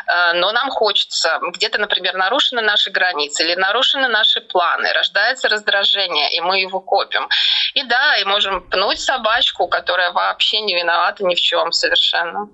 Э, 0.08 0.34
но 0.34 0.52
нам 0.52 0.70
хочется. 0.70 1.40
Где-то, 1.54 1.78
например, 1.80 2.16
нарушены 2.16 2.62
наши 2.62 2.92
границы 2.92 3.44
или 3.44 3.56
нарушены 3.56 4.08
наши 4.08 4.42
планы, 4.42 4.92
рождается 4.94 5.50
раздражение, 5.50 6.32
и 6.34 6.42
мы 6.42 6.60
его 6.60 6.80
копим. 6.80 7.28
И 7.74 7.84
да, 7.84 8.18
и 8.18 8.24
можем 8.26 8.62
пнуть 8.70 9.00
собачку, 9.00 9.68
которая 9.68 10.12
вообще 10.12 10.62
не 10.62 10.76
виновата 10.76 11.11
ни 11.20 11.36
в 11.36 11.40
чем 11.40 11.72
совершенно. 11.72 12.50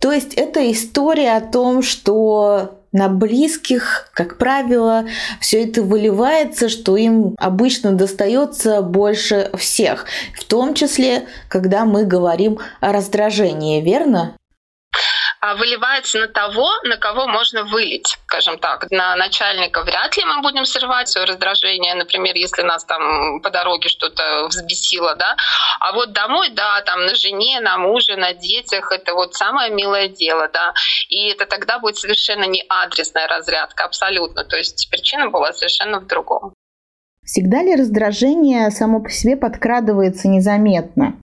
То 0.00 0.12
есть 0.12 0.34
это 0.34 0.70
история 0.70 1.36
о 1.36 1.40
том, 1.40 1.82
что 1.82 2.78
на 2.92 3.08
близких, 3.08 4.10
как 4.14 4.36
правило, 4.36 5.06
все 5.40 5.64
это 5.64 5.82
выливается, 5.82 6.68
что 6.68 6.96
им 6.96 7.34
обычно 7.38 7.92
достается 7.92 8.82
больше 8.82 9.50
всех, 9.56 10.06
в 10.34 10.44
том 10.44 10.74
числе, 10.74 11.26
когда 11.48 11.84
мы 11.84 12.04
говорим 12.04 12.58
о 12.80 12.92
раздражении, 12.92 13.80
верно? 13.80 14.36
А 15.44 15.56
выливается 15.56 16.20
на 16.20 16.28
того, 16.28 16.70
на 16.84 16.96
кого 16.98 17.26
можно 17.26 17.64
вылить, 17.64 18.16
скажем 18.26 18.58
так. 18.58 18.88
На 18.92 19.16
начальника 19.16 19.82
вряд 19.82 20.16
ли 20.16 20.24
мы 20.24 20.40
будем 20.40 20.64
срывать 20.64 21.08
свое 21.08 21.26
раздражение, 21.26 21.96
например, 21.96 22.36
если 22.36 22.62
нас 22.62 22.84
там 22.84 23.40
по 23.40 23.50
дороге 23.50 23.88
что-то 23.88 24.46
взбесило, 24.46 25.16
да. 25.16 25.34
А 25.80 25.94
вот 25.94 26.12
домой, 26.12 26.50
да, 26.50 26.80
там 26.82 27.06
на 27.06 27.16
жене, 27.16 27.58
на 27.58 27.76
муже, 27.76 28.14
на 28.14 28.34
детях, 28.34 28.92
это 28.92 29.14
вот 29.14 29.34
самое 29.34 29.72
милое 29.72 30.06
дело, 30.06 30.48
да. 30.52 30.74
И 31.08 31.30
это 31.30 31.44
тогда 31.46 31.80
будет 31.80 31.96
совершенно 31.96 32.44
не 32.44 32.64
адресная 32.68 33.26
разрядка, 33.26 33.84
абсолютно. 33.84 34.44
То 34.44 34.56
есть 34.56 34.88
причина 34.92 35.28
была 35.28 35.52
совершенно 35.52 35.98
в 35.98 36.06
другом. 36.06 36.54
Всегда 37.24 37.62
ли 37.62 37.74
раздражение 37.74 38.70
само 38.70 39.00
по 39.00 39.10
себе 39.10 39.36
подкрадывается 39.36 40.28
незаметно? 40.28 41.18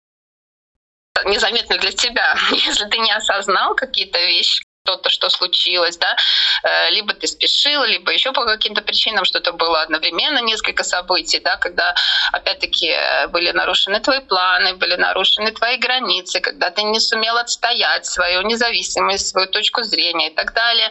Незаметно 1.25 1.77
для 1.77 1.91
тебя, 1.91 2.35
если 2.51 2.85
ты 2.85 2.97
не 2.99 3.11
осознал 3.11 3.75
какие-то 3.75 4.19
вещи, 4.19 4.63
что-то, 4.89 5.09
что 5.09 5.29
случилось, 5.29 5.97
да, 5.97 6.15
э, 6.63 6.89
либо 6.91 7.13
ты 7.13 7.27
спешил, 7.27 7.83
либо 7.83 8.11
еще 8.11 8.31
по 8.31 8.45
каким-то 8.45 8.81
причинам 8.81 9.25
что-то 9.25 9.51
было 9.51 9.81
одновременно, 9.81 10.39
несколько 10.39 10.83
событий, 10.83 11.39
да, 11.39 11.57
когда, 11.57 11.95
опять-таки, 12.31 12.95
были 13.27 13.51
нарушены 13.51 13.99
твои 13.99 14.19
планы, 14.19 14.73
были 14.73 14.95
нарушены 14.95 15.51
твои 15.51 15.77
границы, 15.77 16.39
когда 16.39 16.71
ты 16.71 16.83
не 16.83 16.99
сумел 16.99 17.37
отстоять 17.37 18.05
свою 18.05 18.41
независимость, 18.41 19.27
свою 19.27 19.47
точку 19.47 19.83
зрения 19.83 20.29
и 20.29 20.35
так 20.35 20.53
далее, 20.53 20.89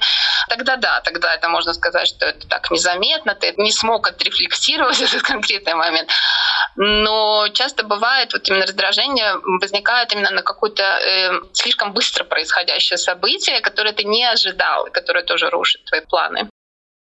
тогда 0.49 0.77
да, 0.77 1.01
тогда 1.01 1.35
это 1.35 1.49
можно 1.49 1.75
сказать, 1.75 2.07
что 2.07 2.27
это 2.27 2.47
так 2.47 2.71
незаметно, 2.71 3.35
ты 3.35 3.55
не 3.57 3.73
смог 3.73 4.09
отрефлексировать 4.09 5.01
этот 5.01 5.23
конкретный 5.23 5.75
момент. 5.75 6.09
Но 6.77 7.49
часто 7.49 7.83
бывает, 7.83 8.33
вот 8.33 8.49
именно 8.49 8.65
раздражение 8.65 9.35
возникает 9.61 10.13
именно 10.13 10.31
на 10.31 10.43
какое-то 10.43 10.83
э, 10.83 11.41
слишком 11.53 11.93
быстро 11.93 12.23
происходящее 12.25 12.99
событие, 12.99 13.61
которое 13.61 13.88
которое 13.89 13.93
ты 13.93 14.05
не 14.05 14.25
ожидал, 14.25 14.87
и 14.87 14.91
которое 14.91 15.25
тоже 15.25 15.51
рушит 15.51 15.85
твои 15.85 16.01
планы. 16.01 16.49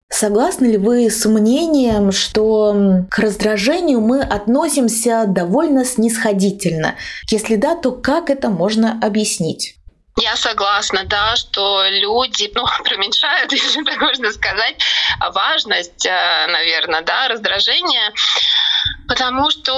Согласны 0.09 0.65
ли 0.65 0.77
вы 0.77 1.09
с 1.09 1.25
мнением, 1.25 2.11
что 2.11 3.05
к 3.09 3.17
раздражению 3.17 4.01
мы 4.01 4.21
относимся 4.21 5.23
довольно 5.25 5.85
снисходительно? 5.85 6.95
Если 7.31 7.55
да, 7.55 7.75
то 7.75 7.91
как 7.91 8.29
это 8.29 8.49
можно 8.49 8.99
объяснить? 9.01 9.75
Я 10.17 10.35
согласна, 10.35 11.05
да, 11.05 11.37
что 11.37 11.85
люди, 11.87 12.51
ну, 12.53 12.65
преуменьшают, 12.83 13.51
если 13.53 13.83
так 13.83 14.01
можно 14.01 14.31
сказать, 14.31 14.75
важность, 15.33 16.05
э, 16.05 16.47
наверное, 16.47 17.01
да, 17.01 17.29
раздражения 17.29 18.11
Потому 19.07 19.49
что, 19.49 19.73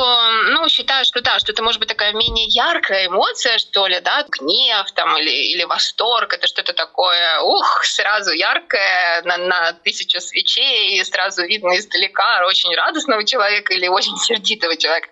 ну, 0.49 0.69
считаю, 0.69 1.05
что 1.05 1.21
да, 1.21 1.39
что 1.39 1.51
это 1.51 1.63
может 1.63 1.79
быть 1.79 1.89
такая 1.89 2.13
менее 2.13 2.45
яркая 2.47 3.07
эмоция, 3.07 3.57
что 3.57 3.87
ли, 3.87 3.99
да, 3.99 4.25
гнев 4.29 4.91
там 4.91 5.17
или, 5.17 5.31
или 5.53 5.63
восторг, 5.63 6.33
это 6.33 6.47
что-то 6.47 6.73
такое, 6.73 7.39
ух, 7.41 7.83
сразу 7.83 8.31
яркое, 8.31 9.21
на, 9.23 9.37
на 9.37 9.73
тысячу 9.73 10.19
свечей, 10.19 10.99
и 10.99 11.03
сразу 11.03 11.43
видно 11.43 11.77
издалека 11.77 12.45
очень 12.45 12.75
радостного 12.75 13.25
человека 13.25 13.73
или 13.73 13.87
очень 13.87 14.15
сердитого 14.17 14.77
человека. 14.77 15.07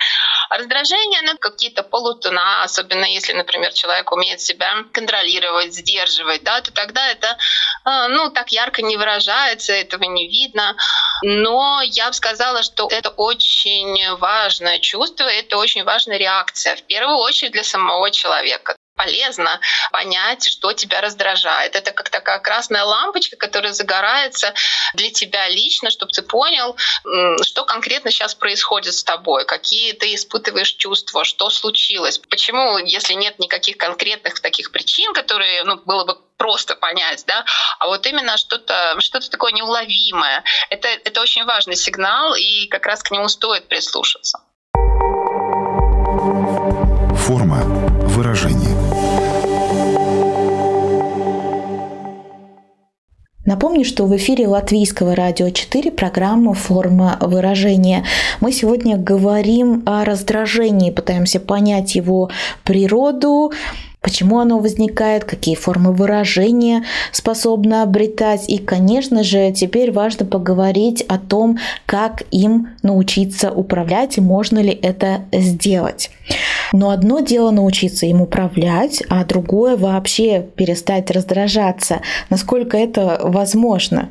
А 0.50 0.58
раздражение, 0.58 1.22
ну, 1.24 1.38
какие-то 1.39 1.81
полутона, 1.84 2.63
особенно 2.63 3.05
если, 3.05 3.34
например, 3.34 3.74
человек 3.74 4.12
умеет 4.12 4.41
себя 4.41 4.84
контролировать, 4.93 5.74
сдерживать, 5.74 6.43
да, 6.43 6.62
то 6.62 6.72
тогда 6.72 7.08
это, 7.08 7.38
э, 7.86 8.08
ну, 8.10 8.29
так 8.31 8.51
ярко 8.51 8.81
не 8.81 8.98
выражается, 8.98 9.74
этого 9.74 10.03
не 10.03 10.27
видно. 10.27 10.75
Но 11.24 11.81
я 11.84 12.08
бы 12.08 12.13
сказала, 12.13 12.63
что 12.63 12.88
это 12.91 13.10
очень 13.10 13.90
важное 14.17 14.79
чувство, 14.79 15.24
это 15.24 15.57
очень 15.57 15.83
важная 15.83 16.17
реакция. 16.17 16.75
В 16.75 16.83
первую 16.83 17.17
очередь 17.17 17.51
для 17.51 17.63
самого 17.63 18.12
человека 18.12 18.75
полезно 18.95 19.60
понять, 19.91 20.48
что 20.48 20.74
тебя 20.74 21.01
раздражает. 21.01 21.75
Это 21.75 21.91
как 21.91 22.10
такая 22.10 22.39
красная 22.39 22.83
лампочка, 22.83 23.36
которая 23.36 23.74
загорается 23.74 24.53
для 24.93 25.10
тебя 25.10 25.50
лично, 25.50 25.89
чтобы 25.89 26.12
ты 26.12 26.21
понял, 26.21 26.75
что 27.41 27.65
конкретно 27.65 28.12
сейчас 28.12 28.36
происходит 28.36 28.93
с 28.93 29.03
тобой, 29.03 29.45
какие 29.45 29.93
ты 29.93 30.13
испытываешь 30.13 30.74
чувства, 30.74 31.24
что 31.24 31.50
случилось. 31.50 32.19
Почему, 32.19 32.77
если 32.77 33.13
нет 33.13 33.39
никаких 33.39 33.77
конкретных 33.77 34.39
таких 34.39 34.71
причин, 34.71 35.13
которые 35.13 35.63
ну, 35.63 35.77
было 35.77 36.05
бы 36.05 36.17
просто 36.41 36.75
понять, 36.75 37.24
да, 37.27 37.45
а 37.77 37.86
вот 37.86 38.07
именно 38.07 38.36
что-то 38.36 38.95
что 39.00 39.19
такое 39.29 39.51
неуловимое. 39.51 40.43
Это, 40.71 40.88
это 40.88 41.21
очень 41.21 41.45
важный 41.45 41.75
сигнал, 41.75 42.33
и 42.33 42.65
как 42.65 42.88
раз 42.88 43.03
к 43.03 43.12
нему 43.12 43.27
стоит 43.27 43.67
прислушаться. 43.67 44.39
Форма 47.15 47.62
выражения. 48.07 48.75
Напомню, 53.45 53.86
что 53.86 54.05
в 54.05 54.15
эфире 54.17 54.48
Латвийского 54.48 55.15
радио 55.15 55.51
4 55.51 55.91
программа 55.91 56.55
«Форма 56.55 57.19
выражения». 57.21 58.03
Мы 58.39 58.51
сегодня 58.51 58.98
говорим 58.98 59.83
о 59.86 60.03
раздражении, 60.05 60.89
пытаемся 60.89 61.39
понять 61.39 61.93
его 61.93 62.31
природу, 62.63 63.51
почему 64.01 64.39
оно 64.39 64.60
возникает, 64.60 65.24
какие 65.24 65.55
формы 65.55 65.93
выражения 65.93 66.84
способно 67.12 67.84
обретать. 67.84 68.50
И, 68.50 68.58
конечно 68.58 69.24
же, 69.24 69.51
теперь 69.51 69.91
важно 69.91 70.25
поговорить 70.25 71.01
о 71.03 71.17
том, 71.17 71.60
как 71.86 72.24
им 72.31 72.70
научиться 72.84 73.51
управлять 73.51 74.17
и 74.17 74.22
можно 74.22 74.60
ли 74.60 74.72
это 74.72 75.22
сделать. 75.31 76.10
Но 76.74 76.89
одно 76.89 77.20
дело 77.20 77.51
научиться 77.51 78.05
им 78.05 78.22
управлять, 78.22 79.03
а 79.10 79.24
другое 79.24 79.77
вообще 79.77 80.41
перестать 80.55 81.12
раздражаться. 81.12 82.01
Насколько 82.29 82.77
это 82.77 83.20
возможно? 83.24 84.10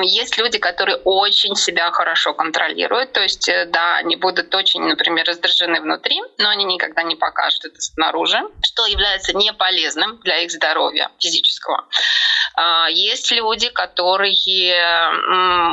Есть 0.00 0.38
люди, 0.38 0.58
которые 0.58 0.96
очень 1.04 1.54
себя 1.54 1.90
хорошо 1.90 2.32
контролируют, 2.32 3.12
то 3.12 3.20
есть, 3.20 3.46
э, 3.48 3.66
да, 3.66 3.96
они 3.96 4.16
будут 4.16 4.54
очень, 4.54 4.82
например, 4.82 5.26
раздражены 5.26 5.82
внутри, 5.82 6.18
но 6.38 6.48
они 6.48 6.64
никогда 6.64 7.02
не 7.02 7.14
покажут 7.14 7.66
это 7.66 7.80
снаружи, 7.80 8.40
что 8.64 8.86
является 8.86 9.36
неполезным 9.36 10.18
для 10.20 10.38
их 10.38 10.50
здоровья 10.50 11.10
физического. 11.18 11.86
А, 12.54 12.88
есть 12.88 13.30
люди, 13.30 13.68
которые 13.68 14.32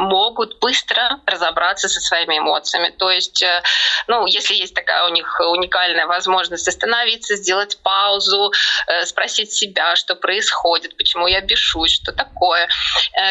могут 0.08 0.60
быстро 0.60 1.20
разобраться 1.26 1.90
со 1.90 2.00
своими 2.00 2.38
эмоциями. 2.38 2.90
То 2.98 3.10
есть, 3.10 3.42
э, 3.42 3.62
ну, 4.08 4.26
если 4.26 4.56
есть 4.56 4.74
такая 4.74 5.06
у 5.06 5.10
них 5.10 5.40
уникальная 5.40 6.08
возможность 6.08 6.68
остановиться, 6.68 7.36
сделать 7.36 7.78
паузу, 7.84 8.52
э, 8.88 9.06
спросить 9.06 9.52
себя, 9.52 9.96
что 9.96 10.16
происходит, 10.16 10.98
почему 10.98 11.28
я 11.28 11.42
бешусь, 11.42 11.94
что 11.94 12.12
такое. 12.12 12.68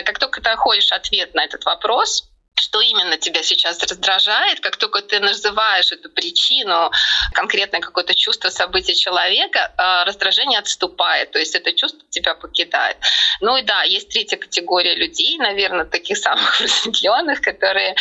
Как 0.05 0.19
только 0.19 0.41
ты 0.41 0.51
находишь 0.51 0.93
ответ 0.93 1.35
на 1.35 1.45
этот 1.45 1.65
вопрос, 1.65 2.28
что 2.59 2.81
именно 2.81 3.17
тебя 3.17 3.43
сейчас 3.43 3.83
раздражает, 3.83 4.61
как 4.61 4.77
только 4.77 5.01
ты 5.03 5.21
называешь 5.21 5.93
эту 5.93 6.11
причину, 6.11 6.91
конкретное 7.33 7.81
какое-то 7.81 8.15
чувство 8.15 8.51
события 8.51 8.95
человека, 8.95 9.73
а, 9.77 10.05
раздражение 10.05 10.59
отступает, 10.59 11.31
то 11.31 11.39
есть 11.39 11.55
это 11.55 11.73
чувство 11.73 12.01
тебя 12.11 12.35
покидает. 12.35 12.97
Ну 13.41 13.57
и 13.57 13.63
да, 13.63 13.83
есть 13.83 14.09
третья 14.09 14.37
категория 14.37 14.95
людей, 14.95 15.39
наверное, 15.39 15.85
таких 15.85 16.19
самых 16.19 16.59
просветленных, 16.59 17.41
которые 17.41 17.95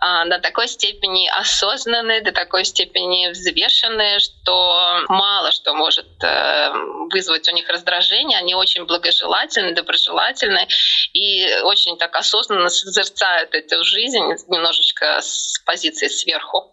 а, 0.00 0.24
до 0.26 0.38
такой 0.38 0.68
степени 0.68 1.28
осознанные, 1.28 2.22
до 2.22 2.32
такой 2.32 2.64
степени 2.64 3.30
взвешенные, 3.30 4.18
что 4.18 5.04
мало 5.08 5.52
что 5.52 5.74
может 5.74 6.06
э, 6.22 6.72
вызвать 7.10 7.48
у 7.48 7.52
них 7.52 7.68
раздражение. 7.68 8.38
Они 8.38 8.54
очень 8.54 8.84
благожелательны, 8.84 9.74
доброжелательны 9.74 10.66
и 11.12 11.46
очень 11.62 11.96
так 11.98 12.16
осознанно 12.16 12.68
созерцают 12.68 13.54
эту 13.54 13.82
жизнь 13.84 13.99
жизнь 14.00 14.18
немножечко 14.48 15.20
с 15.20 15.62
позиции 15.64 16.08
сверху. 16.08 16.72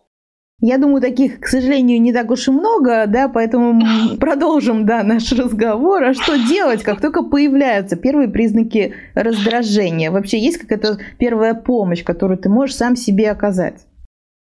Я 0.60 0.80
думаю, 0.80 1.02
таких, 1.02 1.40
к 1.40 1.48
сожалению, 1.48 2.02
не 2.02 2.12
так 2.12 2.32
уж 2.32 2.48
и 2.48 2.52
много, 2.52 3.06
да, 3.06 3.28
поэтому 3.28 4.18
продолжим, 4.20 4.88
да, 4.88 5.04
наш 5.04 5.32
разговор. 5.32 6.04
А 6.04 6.14
что 6.16 6.36
делать, 6.48 6.82
как 6.82 7.00
только 7.00 7.22
появляются 7.22 7.96
первые 7.96 8.28
признаки 8.28 8.96
раздражения? 9.14 10.10
Вообще 10.10 10.40
есть 10.40 10.58
какая-то 10.58 11.00
первая 11.20 11.54
помощь, 11.54 12.04
которую 12.04 12.40
ты 12.40 12.50
можешь 12.50 12.76
сам 12.76 12.96
себе 12.96 13.30
оказать? 13.30 13.87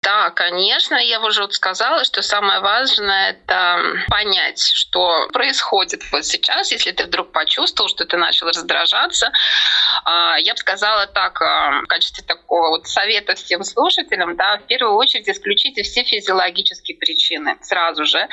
Да, 0.08 0.30
конечно, 0.30 0.94
я 0.94 1.20
уже 1.20 1.42
вот 1.42 1.52
сказала, 1.52 2.02
что 2.02 2.22
самое 2.22 2.60
важное— 2.60 3.32
это 3.46 3.78
понять, 4.08 4.58
что 4.72 5.28
происходит 5.34 6.00
вот 6.10 6.24
сейчас, 6.24 6.72
если 6.72 6.92
ты 6.92 7.04
вдруг 7.04 7.30
почувствовал, 7.30 7.90
что 7.90 8.06
ты 8.06 8.16
начал 8.16 8.46
раздражаться. 8.46 9.30
А, 10.04 10.38
я 10.38 10.54
бы 10.54 10.56
сказала 10.56 11.06
так, 11.08 11.42
а, 11.42 11.82
в 11.82 11.86
качестве 11.88 12.24
такого 12.24 12.70
вот 12.70 12.86
совета 12.86 13.34
всем 13.34 13.62
слушателям, 13.64 14.34
да, 14.34 14.56
в 14.56 14.62
первую 14.62 14.94
очередь 14.94 15.28
исключите 15.28 15.82
все 15.82 16.04
физиологические 16.04 16.96
причины 16.96 17.58
сразу 17.60 18.06
же. 18.06 18.26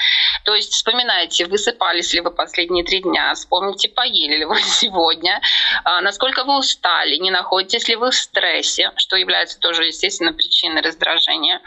То 0.46 0.56
есть 0.56 0.72
вспоминайте, 0.72 1.44
высыпались 1.46 2.14
ли 2.14 2.22
вы 2.22 2.32
последние 2.32 2.86
три 2.86 3.02
дня, 3.02 3.34
вспомните, 3.34 3.90
поели 3.90 4.38
ли 4.38 4.46
вы 4.46 4.60
сегодня, 4.64 5.42
а, 5.84 6.00
насколько 6.00 6.46
вы 6.46 6.58
устали, 6.58 7.18
не 7.18 7.32
находитесь 7.32 7.90
ли 7.90 7.98
вы 7.98 8.12
в 8.12 8.16
стрессе, 8.16 8.94
что 8.96 9.18
является 9.18 9.60
тоже, 9.60 9.88
естественно, 9.88 10.32
причиной 10.32 10.82
раздражения. 10.82 11.60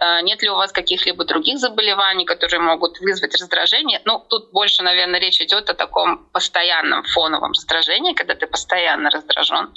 Э, 0.00 0.22
нет 0.22 0.42
ли 0.42 0.50
у 0.50 0.54
вас 0.54 0.72
каких-либо 0.72 1.24
других 1.24 1.58
заболеваний, 1.58 2.24
которые 2.24 2.60
могут 2.60 3.00
вызвать 3.00 3.34
раздражение? 3.34 4.00
Ну, 4.04 4.24
тут 4.28 4.50
больше, 4.52 4.82
наверное, 4.82 5.20
речь 5.20 5.40
идет 5.40 5.70
о 5.70 5.74
таком 5.74 6.26
постоянном 6.32 7.04
фоновом 7.04 7.52
раздражении, 7.52 8.14
когда 8.14 8.34
ты 8.34 8.46
постоянно 8.46 9.10
раздражен. 9.10 9.74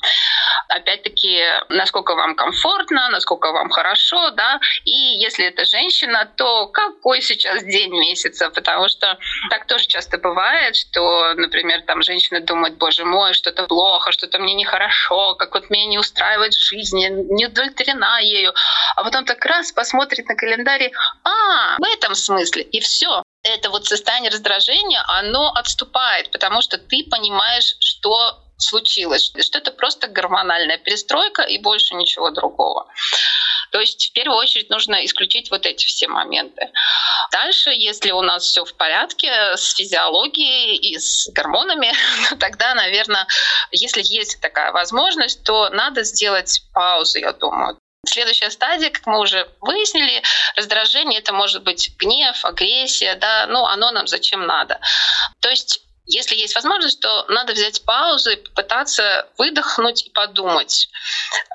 Опять-таки, 0.70 1.39
насколько 1.70 2.16
вам 2.16 2.36
комфортно, 2.36 3.10
насколько 3.10 3.52
вам 3.52 3.70
хорошо, 3.70 4.32
да, 4.32 4.60
и 4.86 4.92
если 4.92 5.46
это 5.46 5.66
женщина, 5.66 6.30
то 6.38 6.68
какой 6.68 7.22
сейчас 7.22 7.63
день 7.63 7.92
месяца, 7.92 8.50
потому 8.50 8.89
что 8.89 9.18
так 9.50 9.68
тоже 9.68 9.86
часто 9.86 10.18
бывает, 10.18 10.76
что, 10.76 11.34
например, 11.36 11.82
там 11.82 12.02
женщина 12.02 12.42
думает, 12.42 12.78
боже 12.78 13.06
мой, 13.06 13.34
что-то 13.34 13.63
плохо, 13.68 14.12
что-то 14.12 14.39
мне 14.39 14.54
нехорошо, 14.54 15.36
как 15.36 15.54
вот 15.54 15.70
меня 15.70 15.86
не 15.86 15.98
устраивает 15.98 16.54
жизнь, 16.54 17.00
не 17.00 17.46
удовлетворена 17.48 18.20
ею, 18.22 18.54
а 18.96 19.04
потом 19.04 19.26
так 19.26 19.44
раз 19.46 19.72
посмотрит 19.72 20.28
на 20.28 20.36
календарь, 20.36 20.92
а, 21.24 21.78
в 21.78 21.84
этом 21.94 22.16
смысле, 22.16 22.63
и 22.63 22.80
все. 22.80 23.24
Это 23.44 23.70
вот 23.70 23.86
состояние 23.86 24.32
раздражения, 24.32 25.04
оно 25.08 25.52
отступает, 25.54 26.32
потому 26.32 26.62
что 26.62 26.78
ты 26.78 27.06
понимаешь, 27.10 27.76
что 27.80 28.40
случилось, 28.58 29.34
что 29.42 29.58
это 29.58 29.72
просто 29.72 30.08
гормональная 30.08 30.78
перестройка 30.78 31.42
и 31.42 31.58
больше 31.58 31.96
ничего 31.96 32.32
другого. 32.32 32.88
То 33.72 33.80
есть 33.80 34.10
в 34.10 34.14
первую 34.14 34.38
очередь 34.38 34.70
нужно 34.70 35.04
исключить 35.04 35.50
вот 35.50 35.66
эти 35.66 35.86
все 35.86 36.08
моменты. 36.08 36.70
Дальше, 37.32 37.72
если 37.72 38.12
у 38.12 38.22
нас 38.22 38.44
все 38.44 38.64
в 38.64 38.74
порядке 38.76 39.58
с 39.58 39.74
физиологией 39.74 40.76
и 40.76 41.00
с 41.00 41.28
гормонами, 41.34 41.92
тогда, 42.40 42.76
наверное, 42.76 43.28
если 43.72 44.04
есть 44.04 44.40
такая 44.42 44.72
возможность, 44.72 45.44
то 45.44 45.70
надо 45.70 46.04
сделать 46.04 46.62
паузу, 46.74 47.18
я 47.18 47.34
думаю. 47.34 47.78
Следующая 48.06 48.50
стадия, 48.52 48.89
как 48.89 49.06
мы 49.06 49.20
уже 49.20 49.50
выяснили, 49.62 50.22
раздражение 50.56 51.20
это 51.20 51.34
может 51.34 51.63
быть 51.63 51.92
гнев, 51.98 52.44
агрессия, 52.44 53.16
да, 53.16 53.48
ну 53.48 53.66
оно 53.66 53.92
нам 53.92 54.08
зачем 54.08 54.46
надо. 54.46 54.80
То 55.39 55.50
есть 55.50 55.82
если 56.06 56.36
есть 56.36 56.56
возможность, 56.56 57.00
то 57.00 57.26
надо 57.30 57.54
взять 57.54 57.84
паузу 57.86 58.32
и 58.32 58.36
попытаться 58.36 59.28
выдохнуть 59.38 60.08
и 60.08 60.10
подумать, 60.10 60.89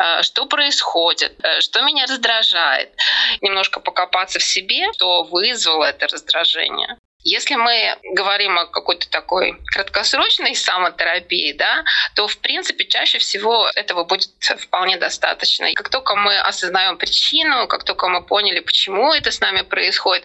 э, 0.00 0.22
что 0.22 0.46
происходит, 0.46 1.34
э, 1.44 1.60
что 1.60 1.82
меня 1.82 2.06
раздражает, 2.06 2.94
немножко 3.42 3.80
покопаться 3.80 4.38
в 4.38 4.42
себе, 4.42 4.90
что 4.94 5.24
вызвало 5.24 5.84
это 5.84 6.06
раздражение. 6.06 6.96
Если 7.30 7.56
мы 7.56 7.98
говорим 8.14 8.58
о 8.58 8.64
какой-то 8.64 9.06
такой 9.10 9.54
краткосрочной 9.66 10.54
самотерапии, 10.54 11.52
да, 11.52 11.84
то, 12.14 12.26
в 12.26 12.38
принципе, 12.38 12.86
чаще 12.86 13.18
всего 13.18 13.68
этого 13.74 14.04
будет 14.04 14.30
вполне 14.58 14.96
достаточно. 14.96 15.70
Как 15.74 15.90
только 15.90 16.16
мы 16.16 16.38
осознаем 16.38 16.96
причину, 16.96 17.66
как 17.66 17.84
только 17.84 18.08
мы 18.08 18.22
поняли, 18.22 18.60
почему 18.60 19.12
это 19.12 19.30
с 19.30 19.40
нами 19.40 19.60
происходит, 19.60 20.24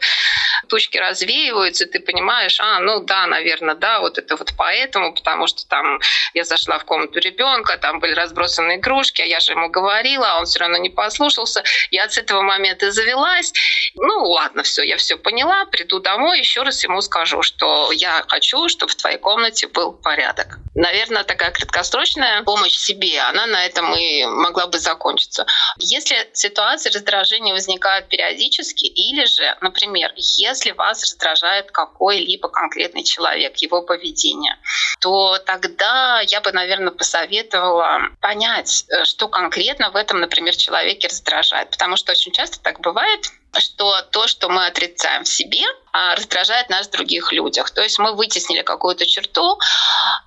тучки 0.70 0.98
развеиваются, 0.98 1.88
ты 1.88 2.00
понимаешь, 2.00 2.58
а, 2.62 2.80
ну 2.80 3.02
да, 3.02 3.28
наверное, 3.28 3.76
да, 3.76 4.00
вот 4.00 4.18
это 4.18 4.38
вот 4.38 4.54
поэтому, 4.58 5.14
потому 5.14 5.48
что 5.48 5.68
там 5.68 6.00
я 6.34 6.46
зашла 6.46 6.80
в 6.80 6.86
комнату 6.86 7.20
ребенка, 7.20 7.78
там 7.78 8.00
были 8.00 8.14
разбросаны 8.14 8.78
игрушки, 8.78 9.22
а 9.22 9.26
я 9.26 9.42
же 9.42 9.52
ему 9.52 9.70
говорила, 9.70 10.32
а 10.32 10.40
он 10.40 10.46
все 10.46 10.60
равно 10.60 10.78
не 10.78 10.90
послушался. 10.90 11.64
Я 11.92 12.08
с 12.08 12.18
этого 12.18 12.42
момента 12.44 12.92
завелась. 12.92 13.52
Ну 13.96 14.24
ладно, 14.24 14.64
все, 14.64 14.84
я 14.84 14.96
все 14.96 15.18
поняла, 15.18 15.66
приду 15.66 16.00
домой, 16.00 16.40
еще 16.40 16.64
раз 16.64 16.82
ему 16.84 16.93
скажу, 17.02 17.42
что 17.42 17.92
я 17.92 18.24
хочу, 18.28 18.68
чтобы 18.70 18.92
в 18.92 18.96
твоей 18.96 19.18
комнате 19.18 19.68
был 19.68 19.94
порядок. 19.94 20.60
Наверное, 20.76 21.24
такая 21.24 21.52
краткосрочная 21.52 22.42
помощь 22.44 22.76
себе, 22.76 23.20
она 23.22 23.46
на 23.46 23.66
этом 23.66 23.94
и 23.96 24.26
могла 24.26 24.66
бы 24.68 24.80
закончиться. 24.80 25.46
Если 25.78 26.16
ситуация 26.34 26.92
раздражения 26.92 27.54
возникает 27.54 28.08
периодически, 28.08 28.86
или 28.86 29.26
же, 29.26 29.56
например, 29.62 30.12
если 30.16 30.72
вас 30.72 31.04
раздражает 31.04 31.72
какой-либо 31.72 32.50
конкретный 32.50 33.04
человек, 33.04 33.58
его 33.58 33.84
поведение, 33.84 34.58
то 35.00 35.38
тогда 35.38 36.22
я 36.22 36.42
бы, 36.42 36.52
наверное, 36.52 36.92
посоветовала 36.92 38.10
понять, 38.20 38.86
э, 38.90 39.06
что 39.06 39.28
конкретно 39.28 39.92
в 39.92 39.96
этом, 39.96 40.20
например, 40.20 40.56
человеке 40.56 41.08
раздражает. 41.08 41.70
Потому 41.70 41.98
что 41.98 42.14
очень 42.14 42.32
часто 42.32 42.60
так 42.60 42.80
бывает, 42.80 43.32
что 43.60 44.02
то, 44.12 44.28
что 44.28 44.50
мы 44.50 44.66
отрицаем 44.66 45.24
в 45.24 45.28
себе, 45.28 45.64
а, 45.92 46.16
раздражает 46.16 46.70
нас 46.70 46.88
в 46.88 46.92
других 46.92 47.32
людях. 47.32 47.70
То 47.72 47.82
есть 47.82 48.00
мы 48.00 48.14
вытеснили 48.14 48.62
какую-то 48.62 49.06
черту. 49.06 49.60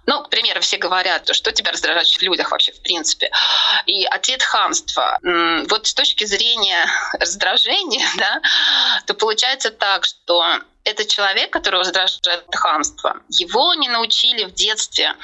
Ну, 0.06 0.22
к 0.22 0.30
примеру, 0.30 0.60
все 0.60 0.76
говорят, 0.76 1.28
что 1.34 1.52
тебя 1.52 1.72
раздражает 1.72 2.06
в 2.06 2.22
людях 2.22 2.50
вообще 2.52 2.72
в 2.72 2.80
принципе. 2.82 3.30
И 3.86 4.04
ответ 4.04 4.42
хамства. 4.42 5.18
Вот 5.22 5.86
с 5.86 5.94
точки 5.94 6.24
зрения 6.24 6.88
раздражения, 7.18 8.06
да, 8.16 8.40
то 9.06 9.14
получается 9.14 9.70
так, 9.70 10.04
что 10.04 10.60
этот 10.86 11.08
человек, 11.08 11.52
который 11.52 11.80
раздражает 11.80 12.46
хамство, 12.54 13.20
его 13.28 13.74
не 13.74 13.88
научили 13.88 14.44
в 14.44 14.52
детстве 14.52 15.14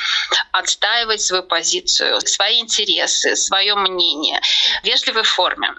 отстаивать 0.50 1.20
свою 1.20 1.44
позицию, 1.44 2.20
свои 2.20 2.60
интересы, 2.60 3.36
свое 3.36 3.74
мнение 3.76 4.40
в 4.82 4.86
вежливой 4.86 5.22
форме. 5.22 5.72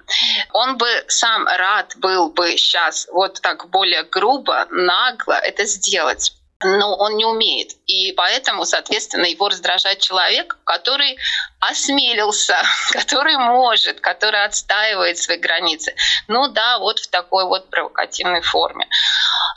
Он 0.54 0.78
бы 0.78 0.88
сам 1.10 1.46
рад 1.48 1.94
был 1.98 2.30
бы 2.30 2.58
сейчас 2.58 3.08
вот 3.12 3.42
так 3.42 3.70
более 3.70 4.04
грубо, 4.04 4.68
нагло 4.72 5.34
это 5.34 5.66
сделать 5.66 6.34
но 6.64 6.96
он 6.96 7.18
не 7.18 7.26
умеет. 7.26 7.72
И 7.86 8.12
поэтому, 8.14 8.66
соответственно, 8.66 9.26
его 9.26 9.50
раздражает 9.50 10.00
человек, 10.00 10.58
который 10.64 11.18
осмелился, 11.60 12.62
который 12.92 13.38
может, 13.38 14.00
который 14.00 14.44
отстаивает 14.44 15.18
свои 15.18 15.38
границы. 15.38 15.96
Ну 16.28 16.48
да, 16.50 16.80
вот 16.80 17.00
в 17.00 17.08
такой 17.08 17.46
вот 17.46 17.70
провокативной 17.70 18.42
форме. 18.42 18.88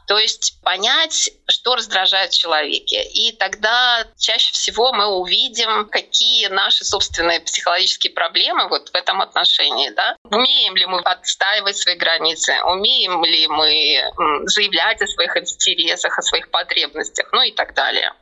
То 0.06 0.18
есть 0.18 0.60
понять, 0.62 1.30
что 1.48 1.74
раздражает 1.74 2.32
в 2.32 2.38
человеке. 2.38 3.02
И 3.02 3.32
тогда 3.32 4.06
чаще 4.18 4.52
всего 4.52 4.92
мы 4.92 5.06
увидим, 5.06 5.88
какие 5.88 6.46
наши 6.46 6.84
собственные 6.84 7.40
психологические 7.40 8.12
проблемы 8.12 8.68
вот 8.68 8.88
в 8.88 8.94
этом 8.94 9.20
отношении. 9.20 9.90
Да? 9.90 10.16
Умеем 10.24 10.76
ли 10.76 10.86
мы 10.86 11.00
отстаивать 11.00 11.76
свои 11.76 11.96
границы, 11.96 12.54
умеем 12.64 13.24
ли 13.24 13.48
мы 13.48 14.46
заявлять 14.46 15.02
о 15.02 15.06
своих 15.06 15.36
интересах, 15.36 16.18
о 16.18 16.22
своих 16.22 16.50
потребностях, 16.50 16.95
ну 17.32 17.42
и 17.42 17.52
так 17.54 17.74
далее. 17.74 18.12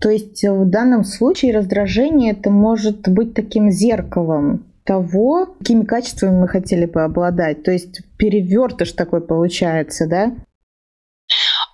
То 0.00 0.10
есть 0.10 0.44
в 0.44 0.68
данном 0.68 1.04
случае 1.04 1.56
раздражение 1.56 2.32
это 2.32 2.50
может 2.50 3.08
быть 3.08 3.34
таким 3.34 3.70
зеркалом 3.70 4.66
того, 4.84 5.46
какими 5.58 5.84
качествами 5.84 6.40
мы 6.40 6.48
хотели 6.48 6.86
бы 6.86 7.02
обладать. 7.02 7.62
То 7.62 7.72
есть 7.72 8.02
перевертыш 8.18 8.92
такой 8.92 9.20
получается, 9.20 10.06
да? 10.06 10.34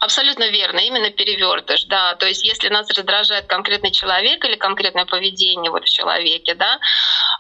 Абсолютно 0.03 0.49
верно, 0.49 0.81
именно 0.81 1.11
перевертыш, 1.11 1.85
да. 1.85 2.17
То 2.17 2.27
есть 2.27 2.45
если 2.45 2.69
нас 2.71 2.91
раздражает 2.91 3.47
конкретный 3.47 3.93
человек 3.93 4.45
или 4.45 4.57
конкретное 4.57 5.05
поведение 5.05 5.71
вот 5.71 5.85
в 5.85 5.89
человеке, 5.89 6.57
да, 6.57 6.81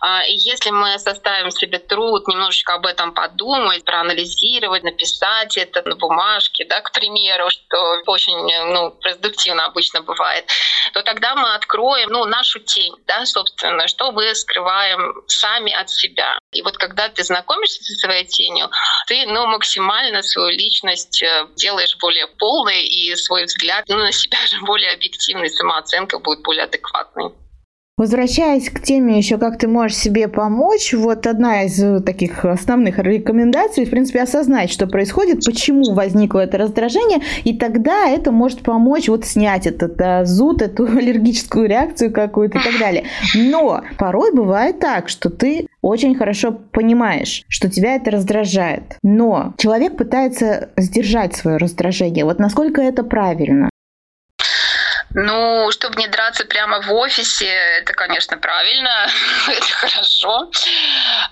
а, 0.01 0.22
и 0.22 0.35
если 0.35 0.70
мы 0.70 0.96
составим 1.01 1.51
себе 1.51 1.81
труд 1.81 2.29
немножечко 2.29 2.75
об 2.75 2.87
этом 2.87 3.14
подумать, 3.14 3.85
проанализировать, 3.85 4.85
написать 4.85 5.57
это 5.57 5.83
на 5.88 5.96
бумажке, 5.96 6.64
да, 6.64 6.81
к 6.83 6.92
примеру, 6.92 7.51
что 7.51 8.03
очень 8.07 8.38
ну, 8.72 8.92
продуктивно 8.92 9.64
обычно 9.64 10.03
бывает, 10.03 10.44
то 10.92 11.03
тогда 11.03 11.35
мы 11.35 11.55
откроем 11.55 12.11
ну, 12.11 12.27
нашу 12.27 12.61
тень, 12.61 12.94
да, 13.09 13.27
собственно, 13.27 13.88
что 13.88 14.12
мы 14.12 14.33
скрываем 14.37 15.14
сами 15.27 15.72
от 15.72 15.90
себя. 15.90 16.38
И 16.53 16.62
вот 16.62 16.79
когда 16.79 17.09
ты 17.09 17.25
знакомишься 17.25 17.83
со 17.83 17.94
своей 17.94 18.25
тенью, 18.25 18.70
ты 19.09 19.27
ну, 19.27 19.46
максимально 19.46 20.22
свою 20.22 20.51
личность 20.51 21.22
э, 21.25 21.48
делаешь 21.57 21.96
более 21.98 22.29
полной, 22.29 22.51
полной, 22.52 22.84
и 22.84 23.16
свой 23.16 23.44
взгляд 23.46 23.86
ну, 23.88 23.96
на 23.96 24.12
себя 24.12 24.36
же 24.46 24.60
более 24.60 24.92
объективный, 24.92 25.48
самооценка 25.48 26.18
будет 26.18 26.42
более 26.42 26.64
адекватной. 26.64 27.32
Возвращаясь 27.98 28.70
к 28.70 28.81
теме 28.81 29.18
еще, 29.18 29.37
как 29.37 29.59
ты 29.59 29.68
можешь 29.68 29.98
себе 29.98 30.26
помочь, 30.26 30.94
вот 30.94 31.26
одна 31.26 31.64
из 31.64 31.78
э, 31.78 32.00
таких 32.00 32.42
основных 32.42 32.98
рекомендаций, 32.98 33.85
в 33.85 33.90
принципе, 33.90 34.22
осознать, 34.22 34.70
что 34.70 34.87
происходит, 34.87 35.44
почему 35.44 35.92
возникло 35.92 36.40
это 36.40 36.57
раздражение, 36.57 37.20
и 37.44 37.55
тогда 37.57 38.09
это 38.09 38.33
может 38.33 38.62
помочь 38.62 39.09
вот 39.09 39.26
снять 39.26 39.66
этот 39.66 39.96
да, 39.96 40.24
зуд, 40.24 40.62
эту 40.62 40.87
аллергическую 40.96 41.68
реакцию 41.68 42.12
какую-то 42.12 42.61
и 42.61 42.62
так 42.62 42.81
далее. 42.81 43.05
Но 43.35 43.83
порой 43.98 44.35
бывает 44.35 44.78
так, 44.78 45.11
что 45.11 45.28
ты 45.28 45.66
очень 45.83 46.14
хорошо 46.14 46.50
понимаешь, 46.50 47.44
что 47.48 47.68
тебя 47.68 47.96
это 47.96 48.11
раздражает, 48.11 48.96
но 49.02 49.52
человек 49.59 49.98
пытается 49.98 50.70
сдержать 50.78 51.35
свое 51.35 51.59
раздражение. 51.59 52.24
Вот 52.24 52.38
насколько 52.38 52.81
это 52.81 53.05
правильно? 53.05 53.68
Ну, 55.14 55.70
чтобы 55.70 55.96
не 55.96 56.07
драться 56.09 56.44
прямо 56.44 56.81
в 56.81 56.92
офисе, 56.92 57.46
это, 57.81 57.92
конечно, 57.92 58.38
правильно, 58.38 59.09
это 59.48 59.66
хорошо. 59.66 60.51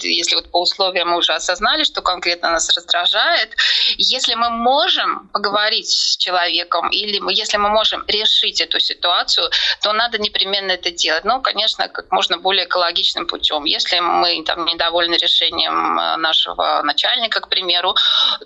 Если 0.01 0.37
вот 0.37 0.51
по 0.51 0.61
условиям 0.61 1.09
мы 1.09 1.17
уже 1.17 1.33
осознали, 1.33 1.85
что 1.85 2.03
конкретно 2.03 2.51
нас 2.51 2.69
раздражает, 2.77 3.57
если 3.97 4.35
мы 4.35 4.51
можем 4.51 5.29
поговорить 5.29 5.89
с 5.89 6.17
человеком 6.17 6.91
или 6.91 7.21
если 7.33 7.57
мы 7.57 7.71
можем 7.71 8.05
решить 8.07 8.61
эту 8.61 8.81
ситуацию, 8.81 9.51
то 9.83 9.93
надо 9.93 10.19
непременно 10.19 10.73
это 10.73 10.91
делать. 10.91 11.25
Ну, 11.25 11.41
конечно, 11.41 11.89
как 11.89 12.11
можно 12.13 12.39
более 12.39 12.67
экологичным 12.67 13.27
путем. 13.27 13.65
Если 13.65 13.99
мы 14.01 14.43
там 14.45 14.65
недовольны 14.67 15.15
решением 15.15 15.99
э, 15.99 16.17
нашего 16.17 16.83
начальника, 16.83 17.41
к 17.41 17.49
примеру, 17.49 17.95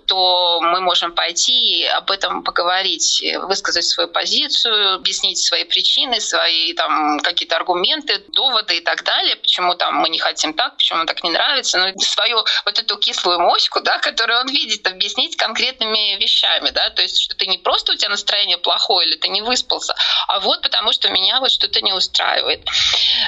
то 0.06 0.60
мы 0.60 0.80
можем 0.80 1.12
пойти 1.12 1.80
и 1.80 1.86
об 1.86 2.10
этом 2.10 2.42
поговорить, 2.42 3.22
высказать 3.42 3.84
свою 3.84 4.08
позицию, 4.08 4.94
объяснить 4.94 5.23
объяснить 5.24 5.38
свои 5.38 5.64
причины, 5.64 6.20
свои 6.20 6.72
там 6.74 7.20
какие-то 7.20 7.56
аргументы, 7.56 8.18
доводы 8.28 8.76
и 8.76 8.80
так 8.80 9.04
далее, 9.04 9.36
почему 9.36 9.74
там 9.74 9.96
мы 9.96 10.08
не 10.08 10.18
хотим 10.18 10.52
так, 10.54 10.76
почему 10.76 11.04
так 11.06 11.22
не 11.24 11.30
нравится, 11.30 11.78
ну, 11.78 11.98
свою 12.00 12.44
вот 12.64 12.78
эту 12.78 12.96
кислую 12.98 13.40
моську, 13.40 13.80
да, 13.80 13.98
которую 13.98 14.40
он 14.40 14.48
видит, 14.48 14.86
объяснить 14.86 15.36
конкретными 15.36 16.16
вещами, 16.20 16.70
да, 16.70 16.90
то 16.90 17.02
есть, 17.02 17.20
что 17.20 17.34
ты 17.34 17.46
не 17.46 17.58
просто 17.58 17.92
у 17.92 17.96
тебя 17.96 18.10
настроение 18.10 18.58
плохое 18.58 19.08
или 19.08 19.16
ты 19.16 19.28
не 19.28 19.42
выспался, 19.42 19.94
а 20.28 20.40
вот 20.40 20.62
потому 20.62 20.92
что 20.92 21.08
меня 21.10 21.40
вот 21.40 21.50
что-то 21.50 21.80
не 21.80 21.92
устраивает. 21.92 22.66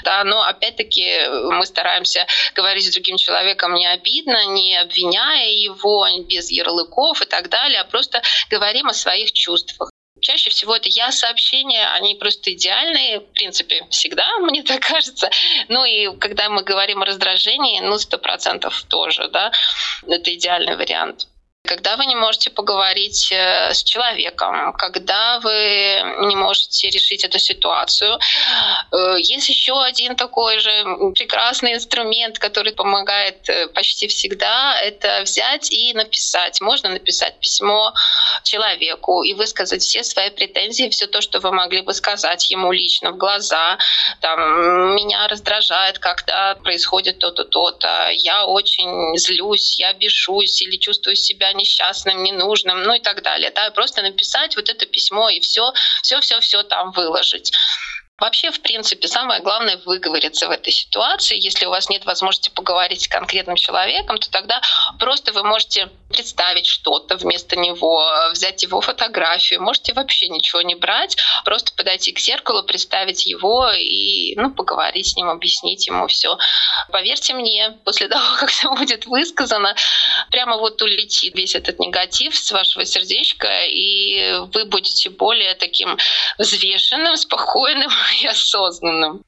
Да, 0.05 0.25
но 0.25 0.43
опять-таки 0.43 1.29
мы 1.29 1.65
стараемся 1.67 2.27
говорить 2.55 2.87
с 2.87 2.93
другим 2.93 3.17
человеком 3.17 3.75
не 3.75 3.87
обидно, 3.87 4.47
не 4.47 4.77
обвиняя 4.77 5.51
его 5.51 6.07
без 6.29 6.51
ярлыков 6.51 7.23
и 7.23 7.25
так 7.25 7.49
далее, 7.49 7.81
а 7.81 7.85
просто 7.85 8.23
говорим 8.51 8.89
о 8.89 8.95
своих 8.95 9.33
чувствах. 9.33 9.91
Чаще 10.27 10.51
всего 10.51 10.75
это 10.75 10.89
я 10.89 11.13
сообщения, 11.13 11.87
они 11.91 12.17
просто 12.17 12.53
идеальные, 12.53 13.21
в 13.21 13.27
принципе, 13.27 13.87
всегда, 13.91 14.27
мне 14.41 14.65
так 14.65 14.83
кажется. 14.83 15.31
Ну 15.69 15.85
и 15.85 16.19
когда 16.19 16.49
мы 16.49 16.65
говорим 16.65 17.03
о 17.03 17.05
раздражении, 17.05 17.79
ну, 17.79 17.97
сто 17.97 18.19
процентов 18.19 18.83
тоже, 18.89 19.29
да, 19.29 19.53
это 20.05 20.35
идеальный 20.35 20.75
вариант 20.75 21.29
когда 21.67 21.97
вы 21.97 22.07
не 22.07 22.17
можете 22.17 22.51
поговорить 22.51 23.31
э, 23.33 23.75
с 23.75 23.83
человеком, 23.83 24.73
когда 24.75 25.41
вы 25.41 26.03
не 26.27 26.37
можете 26.37 26.89
решить 26.89 27.25
эту 27.25 27.39
ситуацию. 27.39 28.19
Э, 28.93 29.17
есть 29.19 29.49
еще 29.49 29.81
один 29.83 30.17
такой 30.17 30.59
же 30.59 30.71
прекрасный 31.15 31.75
инструмент, 31.75 32.39
который 32.39 32.73
помогает 32.73 33.49
э, 33.49 33.69
почти 33.69 34.09
всегда, 34.09 34.81
это 34.81 35.23
взять 35.23 35.71
и 35.71 35.93
написать. 35.93 36.61
Можно 36.61 36.91
написать 36.91 37.39
письмо 37.41 37.93
человеку 38.43 39.23
и 39.23 39.35
высказать 39.35 39.83
все 39.83 40.05
свои 40.05 40.31
претензии, 40.31 40.89
все 40.89 41.07
то, 41.07 41.21
что 41.21 41.41
вы 41.41 41.53
могли 41.53 41.83
бы 41.83 41.93
сказать 41.93 42.51
ему 42.51 42.73
лично 42.73 43.13
в 43.13 43.17
глаза. 43.17 43.79
Там, 44.21 44.95
меня 44.95 45.27
раздражает, 45.29 45.99
когда 45.99 46.55
происходит 46.55 47.19
то-то, 47.19 47.45
то-то. 47.45 48.11
Я 48.13 48.47
очень 48.47 49.17
злюсь, 49.19 49.79
я 49.79 49.93
бешусь 49.93 50.63
или 50.63 50.77
чувствую 50.77 51.17
себя 51.17 51.53
несчастным, 51.57 52.23
ненужным, 52.23 52.83
ну 52.83 52.95
и 52.95 53.01
так 53.01 53.23
далее. 53.23 53.51
Да, 53.51 53.71
просто 53.71 54.03
написать 54.03 54.57
вот 54.57 54.69
это 54.69 54.87
письмо 54.87 55.29
и 55.29 55.41
все, 55.41 55.73
все, 56.03 56.21
все, 56.21 56.41
все 56.41 56.63
там 56.63 56.93
выложить. 56.93 57.53
Вообще, 58.19 58.51
в 58.51 58.61
принципе, 58.63 59.09
самое 59.09 59.43
главное 59.43 59.77
выговориться 59.85 60.49
в 60.49 60.51
этой 60.51 60.73
ситуации. 60.73 61.39
Если 61.39 61.67
у 61.67 61.71
вас 61.71 61.91
нет 61.91 62.07
возможности 62.07 62.49
поговорить 62.49 63.03
с 63.03 63.09
конкретным 63.09 63.57
человеком, 63.57 64.17
то 64.17 64.31
тогда 64.31 64.63
просто 64.99 65.33
вы 65.33 65.45
можете 65.45 65.91
представить 66.09 66.65
что-то 66.67 67.17
вместо 67.17 67.57
него, 67.57 68.03
взять 68.33 68.63
его 68.63 68.81
фотографию. 68.81 69.61
Можете 69.61 69.93
вообще 69.93 70.29
ничего 70.29 70.63
не 70.63 70.75
брать, 70.75 71.19
просто 71.45 71.75
подойти 71.75 72.13
к 72.13 72.19
зеркалу, 72.19 72.63
представить 72.63 73.27
его 73.27 73.71
и 73.71 74.35
ну, 74.37 74.51
поговорить 74.51 75.09
с 75.09 75.17
ним, 75.17 75.29
объяснить 75.29 75.87
ему 75.87 76.07
все. 76.07 76.39
Поверьте 76.91 77.35
мне, 77.35 77.77
после 77.85 78.09
того, 78.09 78.37
как 78.39 78.49
все 78.49 78.75
будет 78.75 79.05
высказано, 79.05 79.75
прямо 80.31 80.57
вот 80.57 80.81
улетит 80.81 81.35
весь 81.35 81.55
этот 81.55 81.79
негатив 81.81 82.35
с 82.35 82.51
вашего 82.51 82.87
сердечка, 82.87 83.65
и 83.65 84.39
вы 84.55 84.65
будете 84.65 85.11
более 85.11 85.55
таким 85.55 85.99
взвешенным, 86.39 87.17
спокойным, 87.17 87.91
и 88.23 88.27
осознанным. 88.31 89.23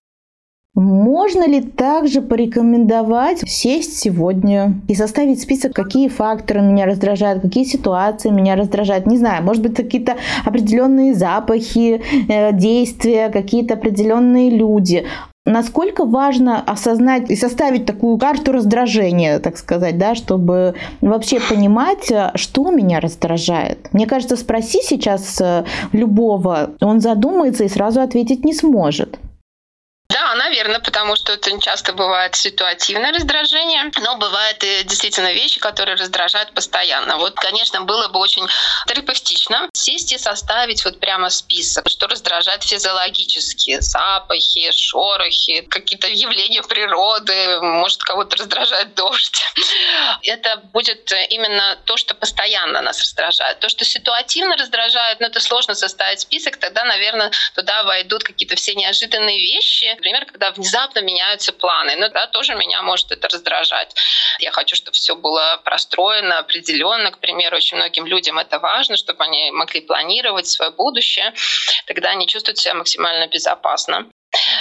Можно 0.75 1.49
ли 1.49 1.61
также 1.61 2.23
порекомендовать 2.23 3.41
сесть 3.49 3.99
сегодня 3.99 4.81
и 4.87 4.95
составить 4.95 5.43
список, 5.43 5.75
какие 5.75 6.07
факторы 6.07 6.61
меня 6.61 6.87
раздражают, 6.87 7.43
какие 7.43 7.65
ситуации 7.65 8.31
меня 8.31 8.55
раздражают? 8.55 9.05
Не 9.07 9.19
знаю, 9.19 9.43
может 9.43 9.61
быть, 9.61 9.75
какие-то 9.75 10.19
определенные 10.45 11.15
запахи, 11.15 12.01
э, 12.29 12.53
действия, 12.53 13.29
какие-то 13.29 13.75
определенные 13.75 14.51
люди. 14.51 15.05
Насколько 15.49 16.05
важно 16.05 16.61
осознать 16.61 17.31
и 17.31 17.37
составить 17.37 17.87
такую 17.87 18.19
карту 18.19 18.53
раздражения, 18.53 19.39
так 19.39 19.57
сказать, 19.57 19.97
да, 19.97 20.15
чтобы 20.15 20.75
вообще 21.01 21.41
понимать, 21.41 22.11
э, 22.11 22.33
что 22.35 22.71
меня 22.71 23.01
раздражает. 23.01 23.89
Мне 23.95 24.07
кажется, 24.07 24.37
спроси 24.37 24.81
сейчас 24.83 25.41
э, 25.41 25.65
любого, 25.93 26.73
он 26.83 27.01
задумается 27.01 27.65
и 27.65 27.69
сразу 27.69 28.03
ответить 28.03 28.45
не 28.45 28.53
сможет. 28.53 29.19
Наверное, 30.49 30.81
потому 30.81 31.15
что 31.15 31.35
это 31.35 31.61
часто 31.61 31.93
бывает 31.93 32.35
ситуативное 32.35 33.13
раздражение, 33.13 33.91
но 34.01 34.17
бывают 34.17 34.65
и 34.65 34.83
действительно 34.85 35.31
вещи, 35.33 35.61
которые 35.61 35.97
раздражают 35.97 36.55
постоянно. 36.55 37.19
Вот, 37.19 37.35
конечно, 37.35 37.83
было 37.83 38.09
бы 38.09 38.19
очень 38.19 38.47
терапевтично 38.87 39.69
сесть 39.75 40.13
и 40.13 40.19
составить 40.19 40.87
вот 40.87 41.01
прямо 41.01 41.29
список, 41.29 41.87
что 41.91 42.07
раздражает 42.07 42.63
физиологически, 42.63 43.79
запахи, 43.81 44.71
шорохи, 44.73 45.61
какие-то 45.69 46.09
явления 46.09 46.63
природы, 46.63 47.61
может, 47.61 48.03
кого-то 48.03 48.39
раздражает 48.39 48.95
дождь. 48.95 49.43
Это 50.23 50.63
будет 50.73 51.13
именно 51.29 51.79
то, 51.85 51.99
что 51.99 52.15
постоянно 52.15 52.81
нас 52.81 53.03
раздражает. 53.03 53.61
То, 53.61 53.69
что 53.69 53.85
ситуативно 53.85 54.57
раздражает, 54.57 55.21
ну, 55.21 55.27
это 55.27 55.41
сложно 55.41 55.75
составить 55.75 56.21
список, 56.21 56.57
тогда, 56.57 56.85
наверное, 56.85 57.31
туда 57.55 57.83
войдут 57.83 58.25
какие-то 58.25 58.57
все 58.57 58.75
неожиданные 58.75 59.39
вещи, 59.39 59.95
Например, 59.99 60.25
когда 60.39 60.53
внезапно 60.53 61.01
меняются 61.01 61.53
планы, 61.53 61.97
ну 61.97 62.09
да, 62.11 62.27
тоже 62.29 62.55
меня 62.55 62.83
может 62.83 63.11
это 63.11 63.29
раздражать. 63.29 63.95
Я 64.39 64.53
хочу, 64.53 64.77
чтобы 64.77 64.95
все 64.95 65.17
было 65.17 65.61
простроено, 65.65 66.39
определенно. 66.39 67.11
К 67.11 67.19
примеру, 67.19 67.57
очень 67.57 67.77
многим 67.77 68.07
людям 68.07 68.39
это 68.39 68.59
важно, 68.59 68.97
чтобы 68.97 69.25
они 69.25 69.51
могли 69.51 69.81
планировать 69.81 70.47
свое 70.47 70.71
будущее. 70.71 71.35
Тогда 71.87 72.11
они 72.11 72.27
чувствуют 72.27 72.59
себя 72.59 72.75
максимально 72.75 73.27
безопасно. 73.27 74.07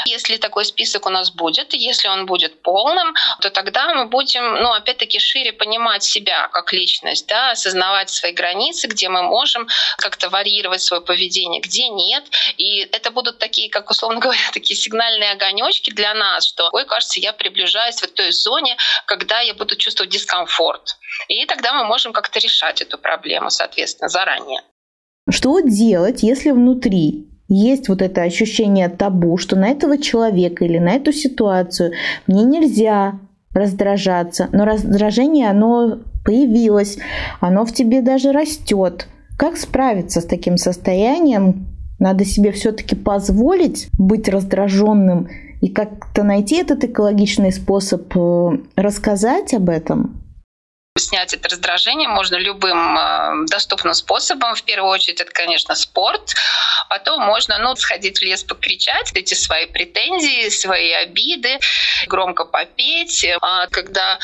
Если 0.06 0.38
такой 0.38 0.64
список 0.66 1.06
у 1.08 1.10
нас 1.10 1.30
будет, 1.32 1.74
если 1.74 2.08
он 2.08 2.26
будет 2.26 2.62
полным, 2.62 3.14
то 3.42 3.50
тогда 3.50 3.94
мы 3.94 4.06
будем, 4.06 4.44
ну, 4.64 4.72
опять-таки, 4.72 5.20
шире 5.20 5.52
понимать 5.52 6.04
себя 6.04 6.48
как 6.50 6.72
личность, 6.72 7.28
да, 7.28 7.52
осознавать 7.52 8.10
свои 8.10 8.32
границы, 8.32 8.88
где 8.88 9.10
мы 9.10 9.24
можем 9.24 9.68
как-то 9.98 10.30
варьировать 10.30 10.82
свое 10.82 11.02
поведение, 11.02 11.62
где 11.62 11.90
нет. 11.90 12.24
И 12.58 12.80
это 12.80 13.12
будут 13.12 13.40
такие, 13.40 13.70
как 13.70 13.90
условно 13.90 14.20
говоря, 14.22 14.40
такие 14.54 14.80
сигнальные 14.80 15.32
огонечки 15.32 15.92
для 15.92 16.14
нас, 16.14 16.48
что, 16.48 16.70
ой, 16.72 16.86
кажется, 16.86 17.20
я 17.20 17.34
приближаюсь 17.34 18.02
в 18.02 18.08
той 18.14 18.32
зоне, 18.32 18.78
когда 19.06 19.42
я 19.42 19.54
буду 19.54 19.76
чувствовать 19.76 20.12
дискомфорт. 20.12 20.98
И 21.28 21.46
тогда 21.46 21.74
мы 21.74 21.84
можем 21.84 22.14
как-то 22.14 22.40
решать 22.40 22.82
эту 22.82 22.98
проблему, 22.98 23.50
соответственно, 23.50 24.08
заранее. 24.08 24.62
Что 25.30 25.60
делать, 25.60 26.24
если 26.24 26.52
внутри 26.52 27.27
есть 27.48 27.90
вот 27.90 28.02
это 28.02 28.24
ощущение 28.24 28.90
табу, 28.90 29.38
что 29.38 29.56
на 29.56 29.70
этого 29.70 29.98
человека 29.98 30.66
или 30.66 30.78
на 30.78 30.94
эту 30.94 31.14
ситуацию 31.14 31.94
мне 32.28 32.44
нельзя 32.44 33.20
раздражаться, 33.54 34.50
но 34.52 34.66
раздражение, 34.66 35.50
оно 35.50 36.00
появилось, 36.26 36.98
оно 37.40 37.66
в 37.66 37.74
тебе 37.74 38.02
даже 38.02 38.32
растет. 38.32 39.08
Как 39.38 39.58
справиться 39.58 40.22
с 40.22 40.26
таким 40.26 40.58
состоянием? 40.58 41.68
Надо 42.00 42.26
себе 42.26 42.52
все-таки 42.52 42.96
позволить 42.96 43.90
быть 43.98 44.30
раздраженным 44.30 45.30
и 45.62 45.70
как-то 45.70 46.24
найти 46.24 46.58
этот 46.58 46.84
экологичный 46.84 47.52
способ 47.52 48.16
э, 48.16 48.60
рассказать 48.76 49.54
об 49.54 49.70
этом. 49.70 50.27
Снять 50.98 51.34
это 51.34 51.50
раздражение 51.50 52.08
можно 52.10 52.36
любым 52.36 52.98
э, 52.98 53.46
доступным 53.48 53.94
способом. 53.94 54.56
В 54.56 54.64
первую 54.64 54.92
очередь 54.92 55.22
это, 55.22 55.32
конечно, 55.32 55.76
спорт. 55.76 56.34
Потом 56.90 57.22
можно 57.22 57.58
ну, 57.60 57.76
сходить 57.76 58.20
в 58.20 58.22
лес, 58.24 58.44
покричать 58.44 59.12
эти 59.14 59.34
свои 59.34 59.66
претензии, 59.66 60.50
свои 60.50 60.92
обиды, 60.92 61.60
громко 62.08 62.46
попеть. 62.46 63.26
А 63.42 63.68
когда 63.68 64.20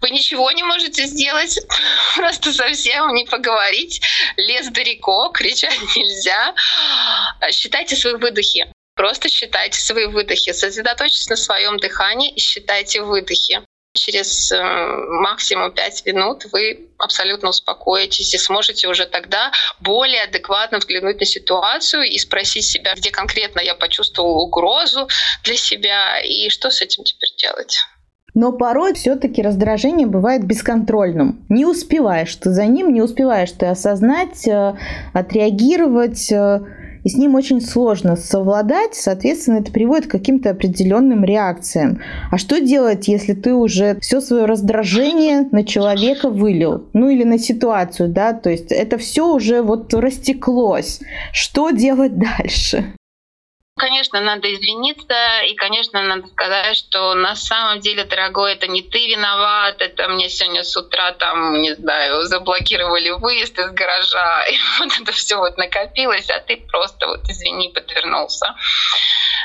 вы 0.00 0.10
ничего 0.10 0.50
не 0.52 0.62
можете 0.62 1.06
сделать, 1.06 1.58
просто 2.16 2.52
совсем 2.52 3.14
не 3.14 3.24
поговорить, 3.24 4.02
лес 4.36 4.68
далеко, 4.68 5.30
кричать 5.30 5.80
нельзя. 5.96 6.54
Считайте 7.50 7.96
свои 7.96 8.14
выдохи. 8.14 8.70
Просто 8.94 9.28
считайте 9.28 9.80
свои 9.80 10.06
выдохи, 10.06 10.52
сосредоточьтесь 10.52 11.28
на 11.28 11.36
своем 11.36 11.78
дыхании 11.78 12.32
и 12.32 12.40
считайте 12.40 13.00
выдохи 13.00 13.62
через 13.98 14.52
э, 14.52 14.62
максимум 15.20 15.72
5 15.72 16.06
минут 16.06 16.46
вы 16.52 16.88
абсолютно 16.98 17.50
успокоитесь 17.50 18.34
и 18.34 18.38
сможете 18.38 18.88
уже 18.88 19.06
тогда 19.06 19.52
более 19.80 20.22
адекватно 20.22 20.78
взглянуть 20.78 21.20
на 21.20 21.26
ситуацию 21.26 22.02
и 22.02 22.18
спросить 22.18 22.64
себя, 22.64 22.94
где 22.94 23.10
конкретно 23.10 23.60
я 23.60 23.74
почувствовал 23.74 24.42
угрозу 24.42 25.08
для 25.44 25.56
себя 25.56 26.20
и 26.20 26.48
что 26.48 26.70
с 26.70 26.80
этим 26.80 27.04
теперь 27.04 27.30
делать. 27.36 27.78
Но 28.34 28.52
порой 28.52 28.94
все-таки 28.94 29.42
раздражение 29.42 30.06
бывает 30.06 30.44
бесконтрольным. 30.44 31.44
Не 31.48 31.66
успеваешь 31.66 32.36
ты 32.36 32.50
за 32.50 32.66
ним, 32.66 32.92
не 32.92 33.02
успеваешь 33.02 33.50
ты 33.50 33.66
осознать, 33.66 34.46
э, 34.46 34.76
отреагировать, 35.12 36.30
э, 36.30 36.60
и 37.08 37.10
с 37.10 37.16
ним 37.16 37.36
очень 37.36 37.62
сложно 37.62 38.16
совладать, 38.16 38.94
соответственно, 38.94 39.60
это 39.60 39.72
приводит 39.72 40.08
к 40.08 40.10
каким-то 40.10 40.50
определенным 40.50 41.24
реакциям. 41.24 42.02
А 42.30 42.36
что 42.36 42.60
делать, 42.60 43.08
если 43.08 43.32
ты 43.32 43.54
уже 43.54 43.98
все 44.00 44.20
свое 44.20 44.44
раздражение 44.44 45.48
на 45.50 45.64
человека 45.64 46.28
вылил? 46.28 46.84
Ну 46.92 47.08
или 47.08 47.24
на 47.24 47.38
ситуацию, 47.38 48.10
да, 48.10 48.34
то 48.34 48.50
есть 48.50 48.72
это 48.72 48.98
все 48.98 49.26
уже 49.34 49.62
вот 49.62 49.94
растеклось. 49.94 51.00
Что 51.32 51.70
делать 51.70 52.12
дальше? 52.38 52.92
Конечно, 53.78 54.20
надо 54.20 54.52
извиниться, 54.52 55.40
и, 55.42 55.54
конечно, 55.54 56.02
надо 56.02 56.26
сказать, 56.28 56.76
что 56.76 57.14
на 57.14 57.36
самом 57.36 57.80
деле, 57.80 58.04
дорогой, 58.04 58.54
это 58.54 58.66
не 58.66 58.82
ты 58.82 59.08
виноват, 59.08 59.80
это 59.80 60.08
мне 60.08 60.28
сегодня 60.28 60.64
с 60.64 60.76
утра 60.76 61.12
там, 61.12 61.60
не 61.62 61.74
знаю, 61.74 62.24
заблокировали 62.24 63.10
выезд 63.10 63.58
из 63.58 63.70
гаража, 63.70 64.44
и 64.50 64.56
вот 64.80 64.92
это 65.00 65.12
все 65.12 65.36
вот 65.36 65.56
накопилось, 65.56 66.28
а 66.30 66.40
ты 66.40 66.56
просто 66.56 67.06
вот 67.06 67.28
извини, 67.28 67.68
подвернулся 67.70 68.54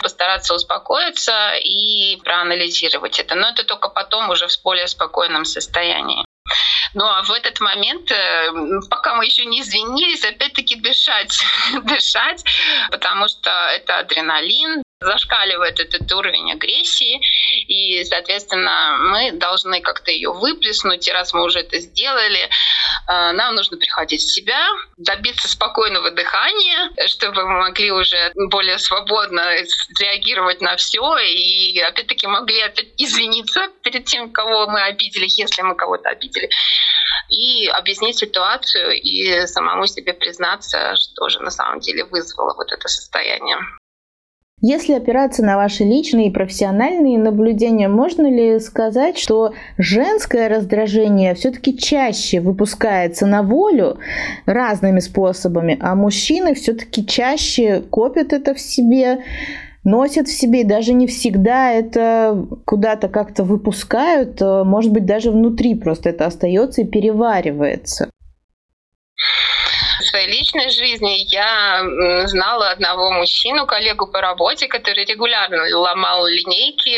постараться 0.02 0.54
успокоиться 0.54 1.54
и 1.56 2.17
проанализировать 2.17 3.19
это. 3.19 3.36
Но 3.36 3.50
это 3.50 3.63
только 3.63 3.89
потом 3.89 4.30
уже 4.30 4.48
в 4.48 4.62
более 4.62 4.88
спокойном 4.88 5.46
состоянии. 5.46 6.26
Ну 6.94 7.06
а 7.06 7.24
в 7.24 7.32
этот 7.32 7.60
момент, 7.60 8.12
э, 8.12 8.52
пока 8.89 9.16
мы 9.16 9.26
еще 9.26 9.46
не 9.46 9.62
извинились, 9.62 10.24
опять-таки 10.24 10.76
дышать, 10.76 11.39
дышать, 11.84 12.44
потому 12.92 13.28
что 13.28 13.50
это 13.76 14.00
адреналин, 14.00 14.84
зашкаливает 15.04 15.80
этот 15.80 16.12
уровень 16.12 16.52
агрессии, 16.52 17.22
и, 17.68 18.04
соответственно, 18.06 18.98
мы 19.00 19.32
должны 19.34 19.82
как-то 19.82 20.12
ее 20.12 20.32
выплеснуть, 20.32 21.08
и 21.08 21.12
раз 21.12 21.34
мы 21.34 21.44
уже 21.44 21.60
это 21.60 21.80
сделали, 21.80 22.39
э, 22.39 22.50
нам 23.08 23.56
нужно 23.56 23.78
приходить 23.78 24.22
в 24.22 24.34
себя, 24.34 24.68
добиться 24.98 25.48
спокойного 25.48 26.12
дыхания, 26.12 26.92
чтобы 27.08 27.46
мы 27.46 27.60
могли 27.60 27.92
уже 27.92 28.32
более 28.50 28.80
свободно 28.80 29.42
реагировать 30.00 30.62
на 30.62 30.76
все, 30.78 31.18
и 31.18 31.80
опять-таки 31.80 32.28
могли 32.28 32.62
опять 32.62 32.88
извиниться 32.98 33.70
перед 33.84 34.06
тем, 34.06 34.32
кого 34.32 34.68
мы 34.68 34.82
обидели, 34.82 35.26
если 35.28 35.62
мы 35.62 35.76
кого-то 35.76 36.10
обидели, 36.10 36.50
и 37.30 37.68
объяснить 37.68 38.18
ситуацию 38.18 39.00
и 39.00 39.46
самому 39.48 39.88
себе 39.88 40.13
признаться, 40.13 40.96
что 40.96 41.30
же 41.30 41.39
на 41.39 41.52
самом 41.52 41.80
деле 41.80 42.06
вызвало 42.06 42.54
вот 42.56 42.72
это 42.72 42.88
состояние. 42.88 43.58
Если 44.66 44.94
опираться 44.94 45.44
на 45.44 45.58
ваши 45.58 45.84
личные 45.84 46.28
и 46.28 46.32
профессиональные 46.32 47.20
наблюдения, 47.20 47.89
можно 47.89 48.32
ли 48.32 48.62
сказать, 48.62 49.18
что 49.18 49.52
женское 49.78 50.48
раздражение 50.48 51.36
все-таки 51.36 51.78
чаще 51.78 52.39
выпускается 52.39 53.26
на 53.26 53.44
волю 53.44 53.98
разными 54.46 55.02
способами, 55.02 55.78
а 55.82 55.96
мужчины 55.96 56.54
все-таки 56.54 57.06
чаще 57.06 57.82
копят 57.89 58.32
это 58.32 58.54
в 58.54 58.60
себе, 58.62 59.20
носят 59.84 60.30
в 60.30 60.34
себе, 60.34 60.62
и 60.62 60.63
даже 60.63 60.94
не 60.94 61.08
всегда 61.08 61.74
это 61.74 62.48
куда-то 62.63 63.10
как-то 63.10 63.44
выпускают, 63.44 64.42
а, 64.42 64.63
может 64.63 64.94
быть, 64.94 65.06
даже 65.06 65.32
внутри 65.32 65.76
просто 65.76 66.08
это 66.08 66.26
остается 66.26 66.84
и 66.84 66.86
переваривается 66.86 68.10
своей 70.13 70.28
личной 70.28 70.69
жизни 70.69 71.26
я 71.34 71.82
знала 72.28 72.69
одного 72.69 73.12
мужчину, 73.12 73.65
коллегу 73.65 74.06
по 74.06 74.21
работе, 74.21 74.67
который 74.67 75.06
регулярно 75.06 75.63
ломал 75.76 76.28
линейки, 76.28 76.95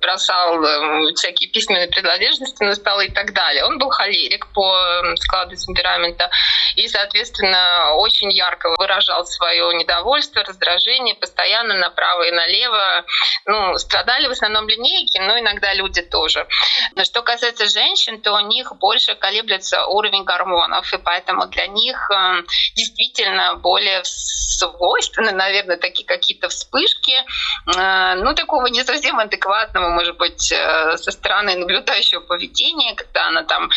бросал 0.00 1.12
всякие 1.12 1.50
письменные 1.50 1.88
принадлежности 1.88 2.64
на 2.64 2.74
столы 2.74 3.06
и 3.06 3.12
так 3.12 3.34
далее. 3.34 3.66
Он 3.66 3.78
был 3.78 3.90
холерик 3.90 4.46
по 4.54 4.74
складу 5.16 5.54
темперамента 5.54 6.30
и, 6.76 6.88
соответственно, 6.88 7.92
очень 7.96 8.32
ярко 8.32 8.74
выражал 8.78 9.26
свое 9.26 9.74
недовольство, 9.74 10.42
раздражение 10.42 11.16
постоянно 11.16 11.74
направо 11.74 12.22
и 12.22 12.30
налево. 12.30 13.04
Ну, 13.44 13.76
страдали 13.76 14.28
в 14.28 14.30
основном 14.30 14.66
линейки, 14.66 15.18
но 15.18 15.38
иногда 15.38 15.74
люди 15.74 16.00
тоже. 16.00 16.46
Но 16.94 17.04
что 17.04 17.20
касается 17.20 17.66
женщин, 17.68 18.22
то 18.22 18.32
у 18.32 18.40
них 18.40 18.72
больше 18.76 19.14
колеблется 19.14 19.84
уровень 19.84 20.24
гормонов, 20.24 20.90
и 20.94 20.96
поэтому 20.96 21.46
для 21.48 21.66
них 21.66 22.10
э, 22.10 22.29
действительно 22.74 23.56
более 23.56 24.02
свойственны, 24.04 25.32
наверное, 25.32 25.76
такие 25.76 26.06
какие-то 26.06 26.48
вспышки, 26.48 27.14
э, 27.14 28.14
ну, 28.16 28.34
такого 28.34 28.66
не 28.66 28.84
совсем 28.84 29.18
адекватного, 29.18 29.88
может 29.90 30.16
быть, 30.16 30.52
э, 30.52 30.96
со 30.96 31.10
стороны 31.10 31.56
наблюдающего 31.56 32.20
поведения, 32.20 32.94
когда 32.94 33.28
она 33.28 33.42
там 33.42 33.70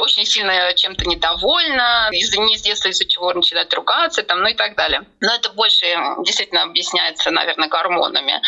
очень 0.00 0.26
сильно 0.26 0.72
чем-то 0.74 1.04
недовольна, 1.04 2.08
из-за 2.12 2.40
неизвестно 2.40 2.88
из-за 2.88 3.04
чего 3.06 3.32
начинает 3.32 3.72
ругаться, 3.74 4.22
там, 4.22 4.40
ну 4.40 4.48
и 4.48 4.54
так 4.54 4.76
далее. 4.76 5.02
Но 5.20 5.34
это 5.34 5.50
больше 5.50 5.86
действительно 6.24 6.62
объясняется, 6.62 7.30
наверное, 7.30 7.68
гормонами. 7.68 8.40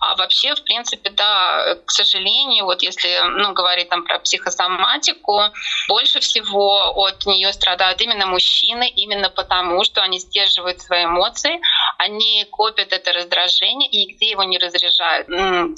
А 0.00 0.16
вообще, 0.16 0.54
в 0.54 0.62
принципе, 0.64 1.10
да, 1.10 1.76
к 1.86 1.90
сожалению, 1.90 2.64
вот 2.64 2.82
если 2.82 3.20
ну, 3.22 3.52
говорить 3.52 3.88
там 3.88 4.04
про 4.04 4.18
психосоматику, 4.18 5.40
больше 5.88 6.20
всего 6.20 6.92
от 7.04 7.26
нее 7.26 7.52
страдают 7.52 8.00
именно 8.00 8.26
мужчины, 8.26 8.89
именно 8.90 9.30
потому, 9.30 9.84
что 9.84 10.02
они 10.02 10.18
сдерживают 10.18 10.80
свои 10.80 11.04
эмоции, 11.04 11.60
они 11.98 12.46
копят 12.50 12.92
это 12.92 13.12
раздражение 13.12 13.88
и 13.88 14.06
нигде 14.06 14.30
его 14.30 14.44
не 14.44 14.58
разряжают. 14.58 15.28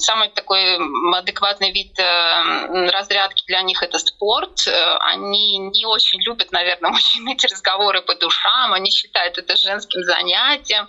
Самый 0.01 0.29
такой 0.29 0.79
адекватный 1.19 1.73
вид 1.73 1.99
э, 1.99 2.91
разрядки 2.91 3.45
для 3.47 3.63
них 3.63 3.83
это 3.83 3.99
спорт. 3.99 4.67
Э, 4.67 4.97
они 5.01 5.59
не 5.59 5.87
очень 5.87 6.21
любят, 6.23 6.53
наверное, 6.53 6.91
очень 6.95 7.31
эти 7.33 7.47
разговоры 7.47 8.03
по 8.03 8.15
душам, 8.15 8.73
они 8.73 8.91
считают 8.91 9.39
это 9.39 9.57
женским 9.57 10.03
занятием. 10.03 10.87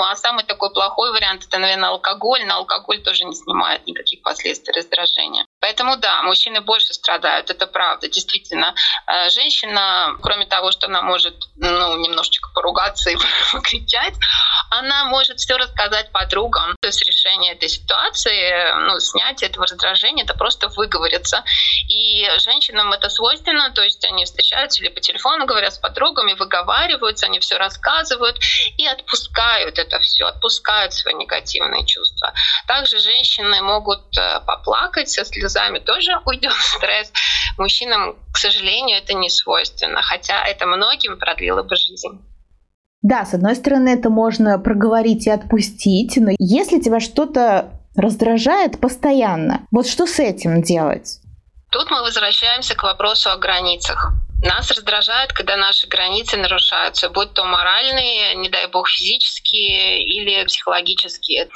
А 0.00 0.14
самый 0.14 0.44
такой 0.44 0.72
плохой 0.72 1.10
вариант 1.10 1.44
это, 1.46 1.58
наверное, 1.58 1.88
алкоголь. 1.90 2.44
На 2.44 2.56
алкоголь 2.56 3.02
тоже 3.02 3.24
не 3.24 3.34
снимает 3.34 3.86
никаких 3.86 4.22
последствий 4.22 4.72
раздражения. 4.72 5.44
Поэтому 5.60 5.96
да, 5.96 6.22
мужчины 6.22 6.60
больше 6.60 6.94
страдают, 6.94 7.50
это 7.50 7.66
правда, 7.66 8.08
действительно. 8.08 8.74
Э, 9.06 9.28
женщина, 9.30 10.16
кроме 10.22 10.46
того, 10.46 10.70
что 10.70 10.86
она 10.86 11.02
может 11.02 11.37
ну, 11.56 11.96
немножечко 11.98 12.50
поругаться 12.54 13.10
и 13.10 13.16
покричать, 13.52 14.14
она 14.70 15.04
может 15.06 15.38
все 15.38 15.56
рассказать 15.56 16.10
подругам. 16.12 16.76
То 16.80 16.88
есть 16.88 17.04
решение 17.06 17.54
этой 17.54 17.68
ситуации, 17.68 18.74
ну, 18.86 19.00
снятие 19.00 19.50
этого 19.50 19.66
раздражения, 19.66 20.24
это 20.24 20.34
просто 20.34 20.68
выговориться. 20.68 21.44
И 21.88 22.28
женщинам 22.38 22.92
это 22.92 23.08
свойственно, 23.08 23.70
то 23.72 23.82
есть 23.82 24.04
они 24.04 24.24
встречаются 24.24 24.82
или 24.82 24.90
по 24.90 25.00
телефону 25.00 25.46
говорят 25.46 25.74
с 25.74 25.78
подругами, 25.78 26.34
выговариваются, 26.34 27.26
они 27.26 27.40
все 27.40 27.56
рассказывают 27.56 28.38
и 28.76 28.86
отпускают 28.86 29.78
это 29.78 29.98
все, 30.00 30.26
отпускают 30.26 30.94
свои 30.94 31.14
негативные 31.14 31.86
чувства. 31.86 32.32
Также 32.66 32.98
женщины 32.98 33.62
могут 33.62 34.16
э, 34.16 34.40
поплакать 34.46 35.08
со 35.08 35.24
слезами, 35.24 35.78
тоже 35.78 36.12
уйдет 36.24 36.52
стресс. 36.52 37.12
Мужчинам, 37.58 38.16
к 38.32 38.38
сожалению, 38.38 38.98
это 38.98 39.14
не 39.14 39.30
свойственно, 39.30 40.02
хотя 40.02 40.44
это 40.46 40.66
многим 40.66 41.18
продлило 41.18 41.62
бы 41.62 41.76
жизнь. 41.76 42.20
Да, 43.02 43.24
с 43.24 43.34
одной 43.34 43.54
стороны, 43.54 43.90
это 43.90 44.10
можно 44.10 44.58
проговорить 44.58 45.26
и 45.26 45.30
отпустить, 45.30 46.16
но 46.16 46.32
если 46.38 46.80
тебя 46.80 47.00
что-то 47.00 47.70
раздражает 47.96 48.80
постоянно, 48.80 49.66
вот 49.70 49.86
что 49.86 50.06
с 50.06 50.18
этим 50.18 50.62
делать? 50.62 51.20
Тут 51.70 51.90
мы 51.90 52.02
возвращаемся 52.02 52.74
к 52.74 52.82
вопросу 52.82 53.30
о 53.30 53.36
границах. 53.36 54.12
Нас 54.40 54.70
раздражает, 54.70 55.32
когда 55.32 55.56
наши 55.56 55.88
границы 55.88 56.36
нарушаются, 56.36 57.08
будь 57.08 57.32
то 57.34 57.44
моральные, 57.44 58.36
не 58.36 58.48
дай 58.48 58.68
бог 58.68 58.88
физические 58.88 60.04
или 60.04 60.44
психологические. 60.44 61.50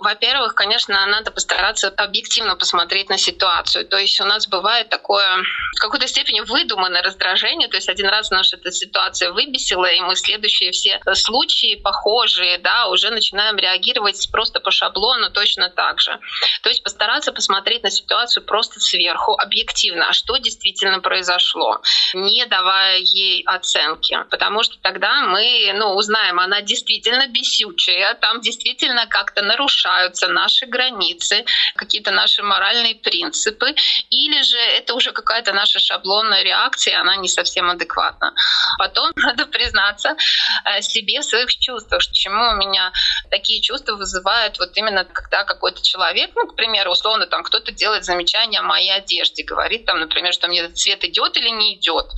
Во-первых, 0.00 0.54
конечно, 0.54 1.04
надо 1.06 1.32
постараться 1.32 1.88
объективно 1.88 2.54
посмотреть 2.54 3.08
на 3.08 3.18
ситуацию. 3.18 3.84
То 3.86 3.98
есть 3.98 4.20
у 4.20 4.24
нас 4.24 4.46
бывает 4.46 4.90
такое 4.90 5.42
в 5.76 5.80
какой-то 5.80 6.06
степени 6.06 6.40
выдуманное 6.40 7.02
раздражение. 7.02 7.68
То 7.68 7.76
есть 7.76 7.88
один 7.88 8.08
раз 8.08 8.30
наша 8.30 8.56
эта 8.56 8.70
ситуация 8.70 9.32
выбесила, 9.32 9.86
и 9.86 10.00
мы 10.00 10.14
следующие 10.14 10.70
все 10.70 11.00
случаи 11.14 11.74
похожие, 11.74 12.58
да, 12.58 12.88
уже 12.88 13.10
начинаем 13.10 13.56
реагировать 13.56 14.28
просто 14.30 14.60
по 14.60 14.70
шаблону 14.70 15.30
точно 15.30 15.68
так 15.68 16.00
же. 16.00 16.16
То 16.62 16.68
есть 16.68 16.84
постараться 16.84 17.32
посмотреть 17.32 17.82
на 17.82 17.90
ситуацию 17.90 18.44
просто 18.44 18.78
сверху, 18.78 19.32
объективно, 19.32 20.08
а 20.08 20.12
что 20.12 20.36
действительно 20.36 21.00
произошло 21.00 21.80
не 22.12 22.44
давая 22.46 22.98
ей 22.98 23.42
оценки, 23.44 24.18
потому 24.30 24.62
что 24.62 24.76
тогда 24.82 25.22
мы 25.22 25.72
ну, 25.74 25.94
узнаем, 25.94 26.40
она 26.40 26.60
действительно 26.60 27.26
бесючая, 27.28 28.14
там 28.14 28.40
действительно 28.40 29.06
как-то 29.06 29.42
нарушаются 29.42 30.28
наши 30.28 30.66
границы, 30.66 31.44
какие-то 31.76 32.10
наши 32.10 32.42
моральные 32.42 32.94
принципы, 32.96 33.74
или 34.10 34.42
же 34.42 34.58
это 34.58 34.94
уже 34.94 35.12
какая-то 35.12 35.52
наша 35.52 35.78
шаблонная 35.78 36.42
реакция, 36.42 37.00
она 37.00 37.16
не 37.16 37.28
совсем 37.28 37.70
адекватна. 37.70 38.34
Потом 38.78 39.12
надо 39.16 39.46
признаться 39.46 40.16
э, 40.64 40.82
себе 40.82 41.20
в 41.20 41.24
своих 41.24 41.54
чувствах, 41.58 42.02
почему 42.08 42.50
у 42.50 42.56
меня 42.56 42.92
такие 43.30 43.60
чувства 43.60 43.94
вызывают 43.94 44.58
вот 44.58 44.76
именно 44.76 45.04
когда 45.04 45.44
какой-то 45.44 45.82
человек, 45.82 46.30
ну, 46.34 46.46
к 46.46 46.56
примеру, 46.56 46.92
условно, 46.92 47.26
там 47.26 47.42
кто-то 47.42 47.72
делает 47.72 48.04
замечание 48.04 48.60
о 48.60 48.64
моей 48.64 48.92
одежде, 48.92 49.44
говорит 49.44 49.84
там, 49.86 50.00
например, 50.00 50.32
что 50.32 50.48
мне 50.48 50.68
цвет 50.68 51.04
идет 51.04 51.36
или 51.36 51.48
не 51.48 51.76
идет, 51.76 51.93
идет. 51.94 52.10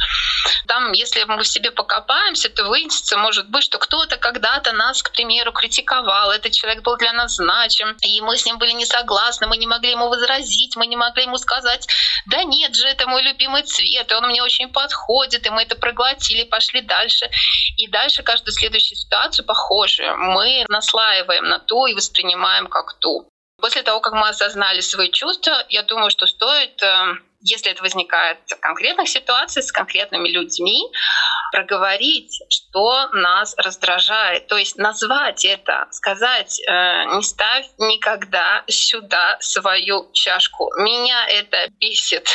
Там, 0.66 0.92
если 0.92 1.24
мы 1.24 1.42
в 1.42 1.48
себе 1.48 1.70
покопаемся, 1.70 2.48
то 2.48 2.64
выяснится, 2.64 3.16
может 3.16 3.48
быть, 3.48 3.62
что 3.62 3.78
кто-то 3.78 4.16
когда-то 4.16 4.72
нас, 4.72 5.02
к 5.02 5.12
примеру, 5.12 5.52
критиковал, 5.52 6.30
этот 6.30 6.52
человек 6.52 6.82
был 6.82 6.96
для 6.96 7.12
нас 7.12 7.36
значим, 7.36 7.96
и 8.02 8.20
мы 8.20 8.36
с 8.36 8.44
ним 8.46 8.58
были 8.58 8.72
не 8.72 8.86
согласны, 8.86 9.46
мы 9.46 9.56
не 9.56 9.66
могли 9.66 9.90
ему 9.90 10.08
возразить, 10.08 10.76
мы 10.76 10.86
не 10.86 10.96
могли 10.96 11.24
ему 11.24 11.38
сказать, 11.38 11.86
да 12.26 12.42
нет 12.44 12.74
же, 12.74 12.86
это 12.86 13.06
мой 13.06 13.22
любимый 13.22 13.62
цвет, 13.62 14.10
и 14.10 14.14
он 14.14 14.26
мне 14.26 14.42
очень 14.42 14.68
подходит, 14.68 15.46
и 15.46 15.50
мы 15.50 15.62
это 15.62 15.76
проглотили, 15.76 16.44
пошли 16.44 16.80
дальше. 16.80 17.30
И 17.76 17.88
дальше 17.88 18.22
каждую 18.22 18.52
следующую 18.52 18.96
ситуацию 18.96 19.44
похожую 19.44 20.16
мы 20.16 20.64
наслаиваем 20.68 21.44
на 21.44 21.58
ту 21.58 21.86
и 21.86 21.94
воспринимаем 21.94 22.66
как 22.66 22.94
ту. 22.98 23.28
После 23.58 23.82
того, 23.82 24.00
как 24.00 24.12
мы 24.12 24.28
осознали 24.28 24.80
свои 24.80 25.10
чувства, 25.10 25.64
я 25.70 25.82
думаю, 25.82 26.10
что 26.10 26.26
стоит 26.26 26.82
э, 26.82 27.14
если 27.40 27.70
это 27.70 27.83
возникает 27.83 28.38
в 28.46 28.61
конкретных 28.61 29.09
ситуациях 29.09 29.66
с 29.66 29.72
конкретными 29.72 30.29
людьми, 30.29 30.90
проговорить, 31.53 32.42
что 32.49 33.09
нас 33.12 33.55
раздражает. 33.57 34.46
То 34.46 34.57
есть 34.57 34.77
назвать 34.77 35.44
это, 35.44 35.87
сказать, 35.90 36.61
э, 36.61 37.16
не 37.16 37.22
ставь 37.22 37.66
никогда 37.79 38.64
сюда 38.68 39.38
свою 39.40 40.11
чашку. 40.12 40.70
Меня 40.79 41.27
это 41.29 41.68
бесит. 41.81 42.29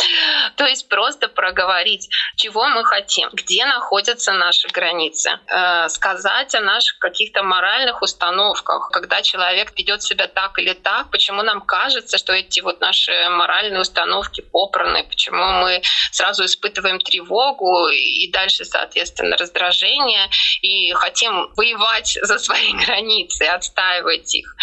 То 0.56 0.66
есть 0.66 0.88
просто 0.88 1.28
проговорить, 1.28 2.08
чего 2.36 2.68
мы 2.68 2.84
хотим, 2.84 3.30
где 3.32 3.64
находятся 3.64 4.32
наши 4.32 4.68
границы. 4.68 5.38
Э, 5.46 5.88
сказать 5.88 6.54
о 6.54 6.60
наших 6.60 6.98
каких-то 6.98 7.42
моральных 7.42 8.02
установках, 8.02 8.90
когда 8.92 9.22
человек 9.22 9.72
ведет 9.76 10.02
себя 10.02 10.26
так 10.26 10.58
или 10.58 10.72
так, 10.72 11.10
почему 11.10 11.42
нам 11.42 11.60
кажется, 11.60 12.18
что 12.18 12.32
эти 12.32 12.60
вот 12.60 12.80
наши 12.80 13.12
моральные 13.30 13.80
установки 13.80 14.44
попраны, 14.50 15.04
почему 15.04 15.44
мы 15.62 15.82
сразу 16.12 16.44
испытываем 16.44 16.98
тревогу 17.00 17.88
и 17.88 18.30
дальше, 18.30 18.64
соответственно, 18.64 19.36
раздражение 19.36 20.28
и 20.62 20.92
хотим 20.92 21.48
воевать 21.56 22.18
за 22.22 22.38
свои 22.38 22.72
границы, 22.84 23.42
отстаивать 23.42 24.34
их. 24.34 24.56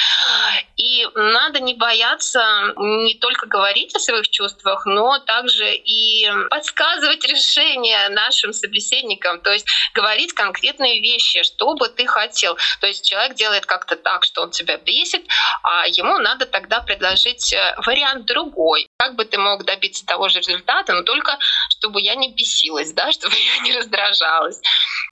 И 0.78 1.06
надо 1.15 1.60
не 1.60 1.74
бояться 1.74 2.43
не 2.78 3.15
только 3.15 3.48
говорить 3.48 3.95
о 3.95 4.00
своих 4.00 4.30
чувствах, 4.30 4.86
но 4.86 5.19
также 5.19 5.74
и 5.76 6.30
подсказывать 6.50 7.26
решения 7.26 8.10
нашим 8.10 8.54
собеседникам, 8.54 9.41
то 9.41 9.52
есть 9.52 9.67
говорить 9.93 10.34
конкретные 10.34 11.00
вещи, 11.02 11.43
что 11.43 11.76
бы 11.76 11.88
ты 11.88 12.06
хотел. 12.06 12.58
То 12.82 12.88
есть 12.88 13.08
человек 13.08 13.36
делает 13.36 13.65
как-то 13.65 13.95
так, 13.95 14.24
что 14.24 14.43
он 14.43 14.52
тебя 14.52 14.78
бесит, 14.78 15.24
а 15.64 15.88
ему 15.88 16.18
надо 16.20 16.45
тогда 16.45 16.82
предложить 16.82 17.53
э, 17.53 17.76
вариант 17.86 18.26
другой. 18.26 18.85
Как 18.98 19.16
бы 19.16 19.26
ты 19.26 19.38
мог 19.38 19.66
добиться 19.66 20.06
того 20.06 20.30
же 20.30 20.39
результата, 20.39 20.93
но 20.93 21.04
только 21.04 21.38
чтобы 21.70 22.02
я 22.02 22.16
не 22.16 22.34
бесилась, 22.34 22.93
да, 22.93 23.12
чтобы 23.12 23.36
я 23.58 23.64
не 23.64 23.74
раздражалась. 23.74 24.62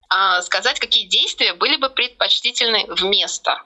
А 0.10 0.42
сказать, 0.42 0.80
какие 0.80 1.08
действия 1.08 1.54
были 1.54 1.78
бы 1.78 1.90
предпочтительны 1.90 2.86
вместо. 2.88 3.62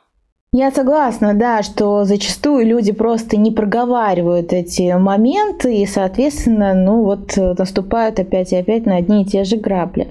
Я 0.59 0.71
согласна, 0.71 1.35
да, 1.35 1.61
что 1.61 2.03
зачастую 2.03 2.65
люди 2.65 2.91
просто 2.91 3.37
не 3.37 3.51
проговаривают 3.51 4.53
эти 4.53 4.91
моменты 4.97 5.75
и, 5.75 5.85
соответственно, 5.85 6.73
ну 6.73 7.03
вот 7.03 7.37
наступают 7.37 8.19
опять 8.19 8.53
и 8.53 8.55
опять 8.55 8.87
на 8.87 8.95
одни 8.95 9.21
и 9.21 9.25
те 9.25 9.43
же 9.43 9.57
грабли. 9.57 10.07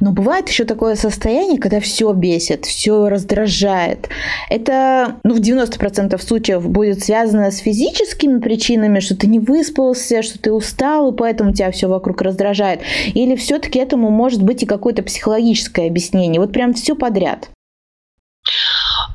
Но 0.00 0.10
бывает 0.10 0.48
еще 0.48 0.64
такое 0.64 0.96
состояние, 0.96 1.60
когда 1.60 1.78
все 1.78 2.12
бесит, 2.12 2.64
все 2.64 3.08
раздражает. 3.08 4.08
Это 4.50 5.18
ну, 5.22 5.34
в 5.36 5.38
90% 5.38 6.20
случаев 6.20 6.68
будет 6.68 7.04
связано 7.04 7.52
с 7.52 7.58
физическими 7.58 8.40
причинами, 8.40 8.98
что 8.98 9.16
ты 9.16 9.28
не 9.28 9.38
выспался, 9.38 10.22
что 10.22 10.40
ты 10.40 10.50
устал, 10.50 11.12
и 11.12 11.16
поэтому 11.16 11.52
тебя 11.52 11.70
все 11.70 11.86
вокруг 11.86 12.22
раздражает. 12.22 12.80
Или 13.14 13.36
все-таки 13.36 13.78
этому 13.78 14.10
может 14.10 14.42
быть 14.42 14.64
и 14.64 14.66
какое-то 14.66 15.04
психологическое 15.04 15.86
объяснение. 15.86 16.40
Вот 16.40 16.52
прям 16.52 16.74
все 16.74 16.96
подряд. 16.96 17.50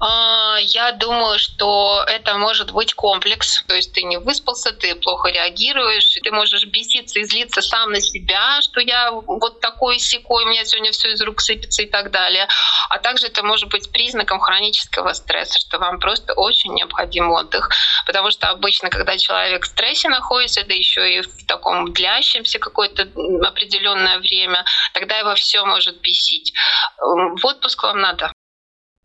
А, 0.03 0.57
я 0.59 0.93
думаю, 0.93 1.37
что 1.37 2.03
это 2.07 2.35
может 2.35 2.71
быть 2.71 2.95
комплекс. 2.95 3.63
То 3.67 3.75
есть 3.75 3.93
ты 3.93 4.01
не 4.01 4.17
выспался, 4.17 4.71
ты 4.71 4.95
плохо 4.95 5.29
реагируешь, 5.29 6.17
ты 6.23 6.31
можешь 6.31 6.65
беситься 6.65 7.19
и 7.19 7.23
злиться 7.23 7.61
сам 7.61 7.91
на 7.91 8.01
себя, 8.01 8.59
что 8.61 8.79
я 8.79 9.11
вот 9.11 9.59
такой 9.59 9.99
секой, 9.99 10.43
у 10.43 10.47
меня 10.47 10.65
сегодня 10.65 10.91
все 10.91 11.11
из 11.11 11.21
рук 11.21 11.39
сыпется 11.39 11.83
и 11.83 11.85
так 11.85 12.09
далее. 12.09 12.47
А 12.89 12.97
также 12.97 13.27
это 13.27 13.43
может 13.43 13.69
быть 13.69 13.91
признаком 13.91 14.39
хронического 14.39 15.13
стресса, 15.13 15.59
что 15.59 15.77
вам 15.77 15.99
просто 15.99 16.33
очень 16.33 16.73
необходим 16.73 17.29
отдых. 17.29 17.69
Потому 18.07 18.31
что 18.31 18.49
обычно, 18.49 18.89
когда 18.89 19.19
человек 19.19 19.65
в 19.65 19.67
стрессе 19.67 20.09
находится, 20.09 20.63
да 20.65 20.73
еще 20.73 21.17
и 21.17 21.21
в 21.21 21.45
таком 21.45 21.93
длящемся 21.93 22.57
какое-то 22.57 23.03
определенное 23.47 24.17
время, 24.17 24.65
тогда 24.93 25.19
его 25.19 25.35
все 25.35 25.63
может 25.63 26.01
бесить. 26.01 26.53
В 26.97 27.45
отпуск 27.45 27.83
вам 27.83 28.01
надо. 28.01 28.31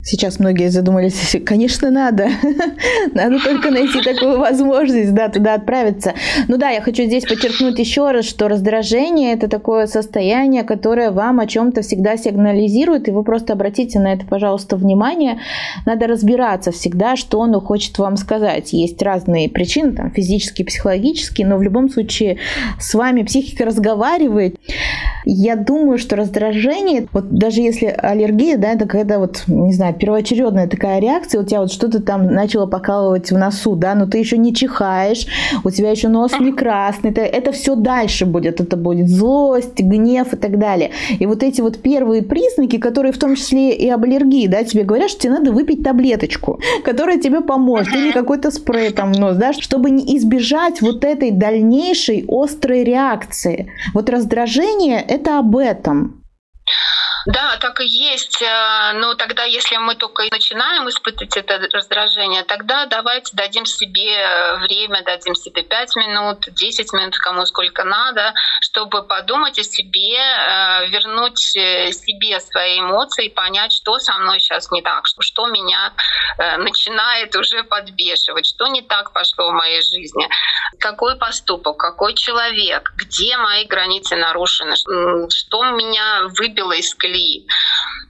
Сейчас 0.09 0.39
многие 0.39 0.69
задумались, 0.71 1.37
конечно, 1.45 1.91
надо. 1.91 2.29
надо 3.13 3.41
только 3.43 3.73
найти 3.73 4.01
такую 4.03 4.39
возможность, 4.39 5.13
да, 5.13 5.29
туда 5.29 5.55
отправиться. 5.55 6.15
Ну 6.47 6.59
да, 6.59 6.71
я 6.71 6.81
хочу 6.81 7.03
здесь 7.07 7.25
подчеркнуть 7.25 7.77
еще 7.81 8.13
раз, 8.13 8.25
что 8.25 8.47
раздражение– 8.47 9.33
это 9.35 9.49
такое 9.49 9.89
состояние, 9.89 10.63
которое 10.63 11.11
вам 11.11 11.41
о 11.41 11.47
чем-то 11.49 11.83
всегда 11.83 12.17
сигнализирует, 12.17 13.09
и 13.09 13.11
вы 13.11 13.25
просто 13.25 13.55
обратите 13.55 13.99
на 13.99 14.13
это, 14.13 14.25
пожалуйста, 14.25 14.77
внимание. 14.77 15.41
Надо 15.87 16.07
разбираться 16.07 16.71
всегда, 16.71 17.17
что 17.17 17.43
оно 17.43 17.61
хочет 17.61 17.99
вам 17.99 18.17
сказать. 18.17 18.73
Есть 18.73 19.03
разные 19.03 19.49
причины, 19.49 19.93
там, 19.93 20.13
физические, 20.13 20.67
психологические, 20.67 21.49
но 21.49 21.57
в 21.57 21.63
любом 21.63 21.91
случае 21.91 22.39
с 22.79 22.95
вами 22.95 23.25
психика 23.25 23.65
разговаривает. 23.65 24.55
Я 25.25 25.57
думаю, 25.57 25.99
что 25.99 26.15
раздражение, 26.15 27.09
вот 27.11 27.29
даже 27.29 27.61
если 27.61 27.87
аллергия, 27.87 28.57
да, 28.57 28.71
это 28.71 28.87
когда 28.87 29.19
вот, 29.19 29.43
не 29.49 29.73
знаю, 29.73 29.96
первоочередная 29.97 30.69
такая 30.69 31.01
реакция, 31.01 31.41
у 31.41 31.45
тебя 31.45 31.61
вот 31.61 31.73
что-то 31.73 32.01
там 32.01 32.27
начало 32.27 32.67
покалывать 32.67 33.31
в 33.31 33.37
носу, 33.37 33.75
да, 33.75 33.95
но 33.95 34.07
ты 34.07 34.19
еще 34.19 34.39
не 34.39 34.55
чихаешь, 34.55 35.27
у 35.65 35.71
тебя 35.71 35.91
еще 35.91 36.09
нос 36.09 36.33
не 36.39 36.53
красный, 36.53 37.11
это, 37.11 37.23
это 37.23 37.53
все 37.53 37.75
дальше 37.75 38.27
будет, 38.27 38.61
это 38.61 38.77
будет 38.77 39.09
злость, 39.09 39.81
гнев 39.81 40.33
и 40.33 40.37
так 40.37 40.59
далее. 40.59 40.91
И 41.19 41.27
вот 41.27 41.43
эти 41.43 41.61
вот 41.61 41.79
первые 41.79 42.23
признаки, 42.23 42.79
которые 42.79 43.13
в 43.13 43.19
том 43.19 43.35
числе 43.35 43.75
и 43.75 43.89
об 43.89 44.05
аллергии, 44.05 44.47
да, 44.47 44.63
тебе 44.65 44.85
говорят, 44.85 45.11
что 45.11 45.21
тебе 45.23 45.33
надо 45.33 45.53
выпить 45.53 45.83
таблеточку, 45.83 46.61
которая 46.85 47.19
тебе 47.19 47.41
поможет, 47.41 47.95
или 47.95 48.13
какой-то 48.13 48.51
спрей 48.51 48.91
там 48.91 49.13
в 49.13 49.19
нос, 49.19 49.37
да, 49.37 49.53
чтобы 49.53 49.91
не 49.91 50.17
избежать 50.17 50.81
вот 50.83 51.05
этой 51.05 51.31
дальнейшей 51.31 52.25
острой 52.29 52.85
реакции. 52.85 53.71
Вот 53.95 54.11
раздражение– 54.11 55.01
это 55.09 55.39
об 55.39 55.57
этом. 55.57 56.23
Да, 57.27 57.57
так 57.57 57.81
и 57.81 57.87
есть. 57.87 58.41
Э, 58.41 58.93
но 58.95 59.15
тогда, 59.15 59.43
если 59.43 59.77
мы 59.79 59.97
только 59.97 60.23
начинаем 60.31 60.89
испытывать 60.89 61.37
это 61.37 61.59
раздражение, 61.73 62.45
тогда 62.45 62.87
давайте 62.87 63.35
дадим 63.35 63.67
себе 63.67 64.57
время, 64.61 65.03
дадим 65.03 65.35
себе 65.35 65.63
5 65.63 65.97
минут, 65.97 66.45
10 66.47 66.93
минут, 66.93 67.19
кому 67.19 67.45
сколько 67.45 67.83
надо, 67.83 68.33
чтобы 68.61 69.03
подумать 69.03 69.59
о 69.59 69.65
себе, 69.65 70.17
э, 70.17 70.87
вернуть 70.87 71.57
э, 71.57 71.91
себе 71.91 72.39
свои 72.39 72.79
эмоции, 72.79 73.29
понять, 73.29 73.73
что 73.73 73.99
со 73.99 74.17
мной 74.19 74.39
сейчас 74.39 74.71
не 74.71 74.83
так, 74.83 75.05
что 75.19 75.47
меня 75.49 75.93
начинает 76.59 77.35
уже 77.35 77.65
подбешивать, 77.65 78.47
что 78.47 78.67
не 78.69 78.83
так 78.83 79.13
пошло 79.13 79.51
в 79.51 79.55
моей 79.55 79.81
жизни, 79.81 80.29
какой 80.79 81.17
поступок, 81.17 81.79
какой 81.79 82.15
человек, 82.15 82.93
где 82.97 83.37
мои 83.37 83.65
границы 83.65 84.17
нарушены, 84.17 84.77
что 84.77 85.65
меня 85.71 86.29
выбило 86.39 86.73
из 86.73 86.95
колеи 86.95 87.16
колеи. 87.17 87.47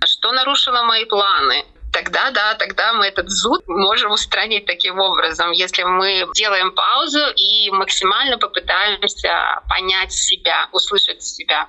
Что 0.05 0.33
нарушило 0.33 0.83
мои 0.83 1.05
планы? 1.05 1.65
тогда, 1.93 2.31
да, 2.31 2.55
тогда 2.59 2.93
мы 2.93 3.07
этот 3.07 3.31
зуд 3.31 3.63
можем 3.67 4.13
устранить 4.13 4.67
таким 4.67 4.99
образом, 4.99 5.51
если 5.53 5.83
мы 5.83 6.27
делаем 6.35 6.75
паузу 6.75 7.21
и 7.35 7.71
максимально 7.71 8.37
попытаемся 8.37 9.63
понять 9.67 10.13
себя, 10.13 10.69
услышать 10.73 11.23
себя. 11.23 11.69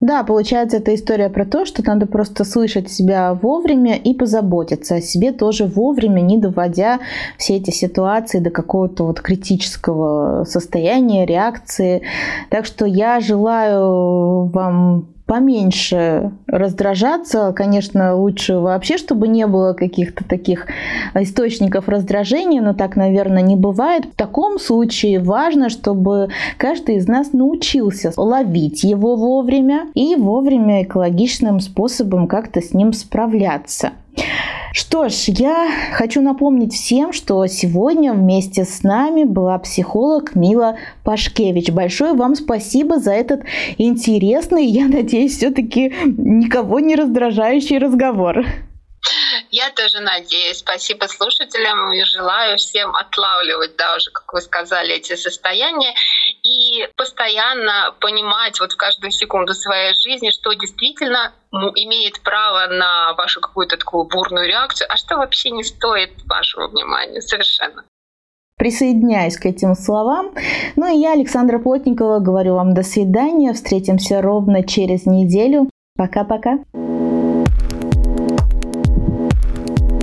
Да, 0.00 0.24
получается, 0.24 0.78
это 0.78 0.94
история 0.94 1.28
про 1.28 1.44
то, 1.44 1.66
что 1.66 1.82
надо 1.82 2.06
просто 2.06 2.44
слышать 2.44 2.90
себя 2.90 3.34
вовремя 3.34 3.98
и 3.98 4.14
позаботиться 4.14 4.94
о 4.94 5.00
себе 5.02 5.32
тоже 5.32 5.66
вовремя, 5.66 6.22
не 6.22 6.38
доводя 6.38 7.00
все 7.36 7.56
эти 7.56 7.70
ситуации 7.70 8.38
до 8.38 8.48
какого-то 8.48 9.04
вот 9.04 9.20
критического 9.20 10.44
состояния, 10.44 11.26
реакции. 11.26 12.02
Так 12.48 12.64
что 12.64 12.86
я 12.86 13.20
желаю 13.20 14.46
вам 14.46 15.15
поменьше 15.26 16.32
раздражаться. 16.46 17.52
Конечно, 17.54 18.14
лучше 18.14 18.58
вообще, 18.58 18.96
чтобы 18.96 19.28
не 19.28 19.46
было 19.46 19.72
каких-то 19.72 20.24
таких 20.24 20.66
источников 21.14 21.88
раздражения, 21.88 22.62
но 22.62 22.74
так, 22.74 22.96
наверное, 22.96 23.42
не 23.42 23.56
бывает. 23.56 24.06
В 24.06 24.16
таком 24.16 24.58
случае 24.58 25.20
важно, 25.20 25.68
чтобы 25.68 26.28
каждый 26.56 26.96
из 26.96 27.08
нас 27.08 27.32
научился 27.32 28.12
ловить 28.16 28.84
его 28.84 29.16
вовремя 29.16 29.88
и 29.94 30.16
вовремя 30.16 30.84
экологичным 30.84 31.60
способом 31.60 32.28
как-то 32.28 32.60
с 32.60 32.72
ним 32.72 32.92
справляться. 32.92 33.90
Что 34.76 35.08
ж, 35.08 35.28
я 35.28 35.70
хочу 35.94 36.20
напомнить 36.20 36.74
всем, 36.74 37.14
что 37.14 37.46
сегодня 37.46 38.12
вместе 38.12 38.66
с 38.66 38.82
нами 38.82 39.24
была 39.24 39.58
психолог 39.58 40.34
Мила 40.34 40.76
Пашкевич. 41.02 41.70
Большое 41.70 42.12
вам 42.12 42.34
спасибо 42.34 42.98
за 42.98 43.12
этот 43.12 43.40
интересный, 43.78 44.66
я 44.66 44.86
надеюсь, 44.86 45.38
все-таки 45.38 45.94
никого 46.04 46.80
не 46.80 46.94
раздражающий 46.94 47.78
разговор. 47.78 48.44
Я 49.50 49.70
тоже 49.70 50.00
надеюсь. 50.00 50.58
Спасибо 50.58 51.06
слушателям 51.06 51.92
и 51.92 52.04
желаю 52.04 52.58
всем 52.58 52.94
отлавливать, 52.94 53.76
да, 53.76 53.96
уже, 53.96 54.10
как 54.10 54.32
вы 54.32 54.40
сказали, 54.40 54.94
эти 54.94 55.16
состояния 55.16 55.94
и 56.56 56.88
постоянно 56.96 57.94
понимать 58.00 58.58
вот 58.60 58.72
в 58.72 58.76
каждую 58.76 59.10
секунду 59.10 59.54
своей 59.54 59.94
жизни, 59.94 60.30
что 60.30 60.52
действительно 60.54 61.32
имеет 61.52 62.20
право 62.22 62.66
на 62.72 63.14
вашу 63.14 63.40
какую-то 63.40 63.76
такую 63.76 64.04
бурную 64.04 64.46
реакцию, 64.46 64.88
а 64.90 64.96
что 64.96 65.16
вообще 65.16 65.50
не 65.50 65.64
стоит 65.64 66.10
вашего 66.24 66.68
внимания 66.68 67.20
совершенно. 67.20 67.84
Присоединяюсь 68.58 69.36
к 69.36 69.44
этим 69.44 69.74
словам. 69.74 70.32
Ну 70.76 70.86
и 70.86 70.98
я, 70.98 71.12
Александра 71.12 71.58
Плотникова, 71.58 72.20
говорю 72.20 72.54
вам 72.54 72.72
до 72.72 72.82
свидания. 72.82 73.52
Встретимся 73.52 74.22
ровно 74.22 74.66
через 74.66 75.04
неделю. 75.04 75.68
Пока-пока. 75.96 76.58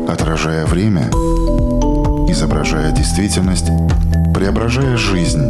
Отражая 0.07 0.65
время, 0.67 1.09
изображая 2.29 2.91
действительность, 2.91 3.69
преображая 4.35 4.97
жизнь. 4.97 5.49